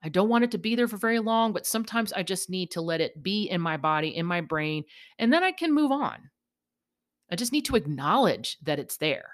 I 0.01 0.07
don't 0.07 0.29
want 0.29 0.45
it 0.45 0.51
to 0.51 0.57
be 0.57 0.75
there 0.75 0.87
for 0.87 0.97
very 0.97 1.19
long 1.19 1.51
but 1.51 1.65
sometimes 1.65 2.13
i 2.13 2.23
just 2.23 2.49
need 2.49 2.71
to 2.71 2.81
let 2.81 3.01
it 3.01 3.21
be 3.21 3.49
in 3.49 3.59
my 3.61 3.75
body 3.75 4.15
in 4.15 4.25
my 4.25 4.39
brain 4.41 4.85
and 5.19 5.31
then 5.31 5.43
i 5.43 5.51
can 5.51 5.73
move 5.73 5.91
on. 5.91 6.31
I 7.31 7.35
just 7.35 7.51
need 7.51 7.65
to 7.65 7.75
acknowledge 7.75 8.57
that 8.63 8.79
it's 8.79 8.97
there 8.97 9.29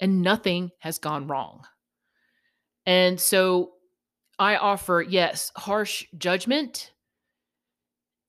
and 0.00 0.20
nothing 0.20 0.72
has 0.80 0.98
gone 0.98 1.26
wrong. 1.28 1.62
And 2.84 3.20
so 3.20 3.72
I 4.38 4.56
offer, 4.56 5.00
yes, 5.00 5.52
harsh 5.56 6.04
judgment. 6.18 6.91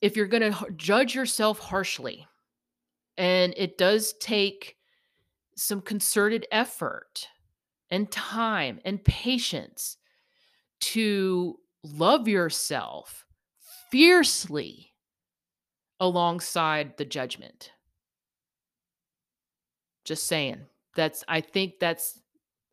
If 0.03 0.17
you're 0.17 0.27
going 0.27 0.51
to 0.51 0.67
judge 0.75 1.15
yourself 1.15 1.59
harshly, 1.59 2.27
and 3.17 3.53
it 3.55 3.77
does 3.77 4.15
take 4.19 4.75
some 5.55 5.79
concerted 5.79 6.45
effort 6.51 7.29
and 7.89 8.11
time 8.11 8.81
and 8.83 9.01
patience 9.01 9.95
to 10.81 11.57
love 11.85 12.27
yourself 12.27 13.25
fiercely 13.91 14.91
alongside 16.01 16.97
the 16.97 17.05
judgment. 17.05 17.71
Just 20.03 20.27
saying. 20.27 20.65
That's 20.97 21.23
I 21.29 21.39
think 21.39 21.79
that's 21.79 22.19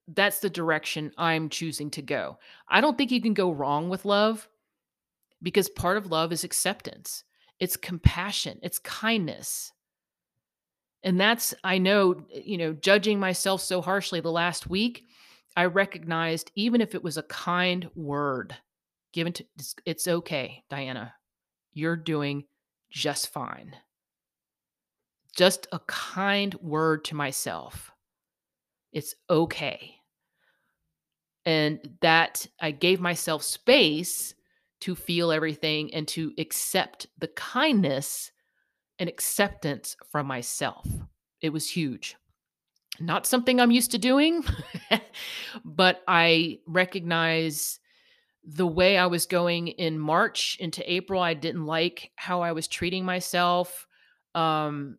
that's 0.08 0.40
the 0.40 0.50
direction 0.50 1.12
I'm 1.16 1.48
choosing 1.48 1.92
to 1.92 2.02
go. 2.02 2.38
I 2.68 2.80
don't 2.80 2.98
think 2.98 3.12
you 3.12 3.22
can 3.22 3.34
go 3.34 3.52
wrong 3.52 3.88
with 3.88 4.04
love 4.04 4.48
because 5.42 5.68
part 5.68 5.96
of 5.96 6.10
love 6.10 6.32
is 6.32 6.44
acceptance, 6.44 7.24
it's 7.58 7.76
compassion, 7.76 8.58
it's 8.62 8.78
kindness. 8.78 9.72
And 11.02 11.18
that's, 11.18 11.54
I 11.64 11.78
know, 11.78 12.26
eh, 12.32 12.42
you 12.44 12.58
know, 12.58 12.74
judging 12.74 13.18
myself 13.18 13.62
so 13.62 13.80
harshly 13.80 14.20
the 14.20 14.30
last 14.30 14.68
week, 14.68 15.06
I 15.56 15.64
recognized 15.64 16.50
even 16.54 16.80
if 16.80 16.94
it 16.94 17.02
was 17.02 17.16
a 17.16 17.22
kind 17.24 17.88
word 17.94 18.54
given 19.12 19.32
to, 19.34 19.44
it's, 19.56 19.74
it's 19.86 20.08
okay, 20.08 20.62
Diana. 20.68 21.14
You're 21.72 21.96
doing 21.96 22.44
just 22.90 23.32
fine. 23.32 23.74
Just 25.34 25.68
a 25.72 25.78
kind 25.86 26.54
word 26.56 27.04
to 27.06 27.14
myself. 27.14 27.90
It's 28.92 29.14
okay 29.30 30.00
and 31.44 31.80
that 32.00 32.46
I 32.60 32.70
gave 32.70 33.00
myself 33.00 33.42
space 33.42 34.34
to 34.80 34.94
feel 34.94 35.30
everything 35.30 35.92
and 35.94 36.06
to 36.08 36.32
accept 36.38 37.06
the 37.18 37.28
kindness 37.28 38.32
and 38.98 39.08
acceptance 39.08 39.96
from 40.10 40.26
myself. 40.26 40.86
It 41.40 41.50
was 41.50 41.68
huge. 41.70 42.16
Not 42.98 43.26
something 43.26 43.60
I'm 43.60 43.70
used 43.70 43.92
to 43.92 43.98
doing, 43.98 44.44
but 45.64 46.02
I 46.06 46.58
recognize 46.66 47.78
the 48.44 48.66
way 48.66 48.98
I 48.98 49.06
was 49.06 49.26
going 49.26 49.68
in 49.68 49.98
March 49.98 50.56
into 50.60 50.90
April. 50.90 51.22
I 51.22 51.34
didn't 51.34 51.66
like 51.66 52.10
how 52.16 52.42
I 52.42 52.52
was 52.52 52.68
treating 52.68 53.04
myself. 53.04 53.86
Um, 54.34 54.98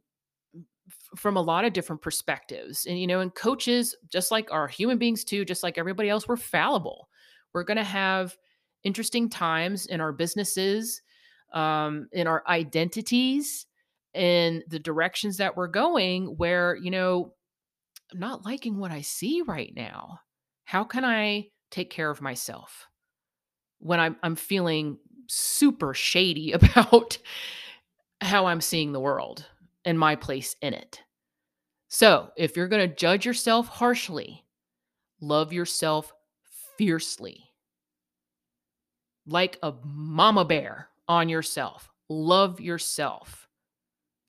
from 1.15 1.38
a 1.38 1.41
lot 1.41 1.65
of 1.65 1.74
different 1.74 2.02
perspectives. 2.02 2.86
And, 2.86 3.00
you 3.00 3.08
know, 3.08 3.20
and 3.20 3.34
coaches, 3.34 3.96
just 4.10 4.32
like 4.32 4.52
our 4.52 4.67
human 4.67 4.98
beings 4.98 5.24
too, 5.24 5.44
just 5.46 5.63
like 5.63 5.78
everybody 5.78 6.10
else, 6.10 6.28
we're 6.28 6.38
fallible. 6.38 7.10
We're 7.54 7.63
going 7.63 7.78
to 7.78 7.84
have 7.84 8.38
interesting 8.84 9.30
times 9.30 9.86
in 9.86 10.02
our 10.02 10.12
businesses, 10.12 11.02
um, 11.54 12.08
in 12.12 12.28
our 12.28 12.44
identities, 12.48 13.65
in 14.13 14.63
the 14.67 14.80
directions 14.80 15.38
that 15.38 15.56
we're 15.56 15.67
going 15.67 16.26
where, 16.38 16.76
you 16.76 16.91
know, 16.91 17.34
I'm 18.12 18.20
not 18.20 18.46
liking 18.46 18.78
what 18.78 18.91
I 18.91 19.02
see 19.02 19.41
right 19.41 19.72
now. 19.76 20.20
How 20.65 20.84
can 20.84 21.06
I 21.06 21.50
take 21.70 21.89
care 21.89 22.10
of 22.10 22.22
myself 22.22 22.88
when 23.80 24.00
I'm, 24.00 24.17
I'm 24.22 24.36
feeling 24.36 24.98
super 25.28 25.94
shady 25.94 26.52
about 26.54 27.17
how 28.20 28.48
I'm 28.48 28.62
seeing 28.62 28.91
the 28.91 29.00
world? 29.00 29.46
and 29.86 29.98
my 29.98 30.15
place 30.15 30.56
in 30.62 30.74
it. 30.74 31.02
So, 31.88 32.30
if 32.38 32.56
you're 32.56 32.67
going 32.67 32.88
to 32.88 32.96
judge 32.96 33.26
yourself 33.26 33.67
harshly, 33.67 34.46
love 35.20 35.52
yourself 35.52 36.13
fiercely. 36.78 37.51
Like 39.28 39.60
a 39.62 39.74
mama 39.84 40.46
bear 40.46 40.90
on 41.08 41.30
yourself. 41.30 41.90
Love 42.10 42.60
yourself. 42.60 43.48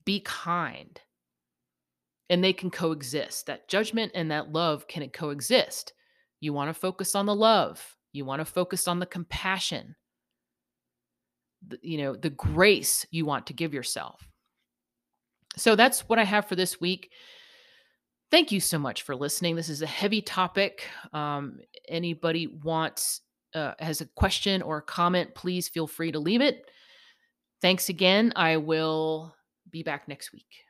Be 0.04 0.20
kind. 0.20 1.00
And 2.30 2.42
they 2.42 2.52
can 2.52 2.70
coexist. 2.70 3.46
That 3.46 3.68
judgment 3.68 4.12
and 4.14 4.30
that 4.30 4.52
love 4.52 4.86
can 4.88 5.08
coexist. 5.10 5.92
You 6.40 6.52
want 6.52 6.70
to 6.70 6.74
focus 6.74 7.14
on 7.14 7.26
the 7.26 7.34
love, 7.34 7.96
you 8.12 8.24
want 8.24 8.40
to 8.40 8.44
focus 8.44 8.88
on 8.88 8.98
the 8.98 9.06
compassion, 9.06 9.94
the, 11.66 11.78
you 11.82 11.98
know, 11.98 12.16
the 12.16 12.30
grace 12.30 13.06
you 13.12 13.24
want 13.24 13.46
to 13.46 13.52
give 13.52 13.72
yourself. 13.72 14.28
So 15.56 15.76
that's 15.76 16.08
what 16.08 16.18
I 16.18 16.24
have 16.24 16.46
for 16.46 16.56
this 16.56 16.80
week. 16.80 17.12
Thank 18.30 18.50
you 18.50 18.60
so 18.60 18.78
much 18.78 19.02
for 19.02 19.14
listening. 19.14 19.54
This 19.54 19.68
is 19.68 19.82
a 19.82 19.86
heavy 19.86 20.22
topic. 20.22 20.88
Um, 21.12 21.60
anybody 21.88 22.46
wants 22.46 23.20
uh, 23.54 23.74
has 23.78 24.00
a 24.00 24.06
question 24.06 24.62
or 24.62 24.78
a 24.78 24.82
comment, 24.82 25.34
please 25.34 25.68
feel 25.68 25.86
free 25.86 26.12
to 26.12 26.18
leave 26.18 26.40
it. 26.40 26.70
Thanks 27.60 27.88
again. 27.88 28.32
I 28.36 28.56
will 28.56 29.34
be 29.70 29.82
back 29.82 30.08
next 30.08 30.32
week. 30.32 30.64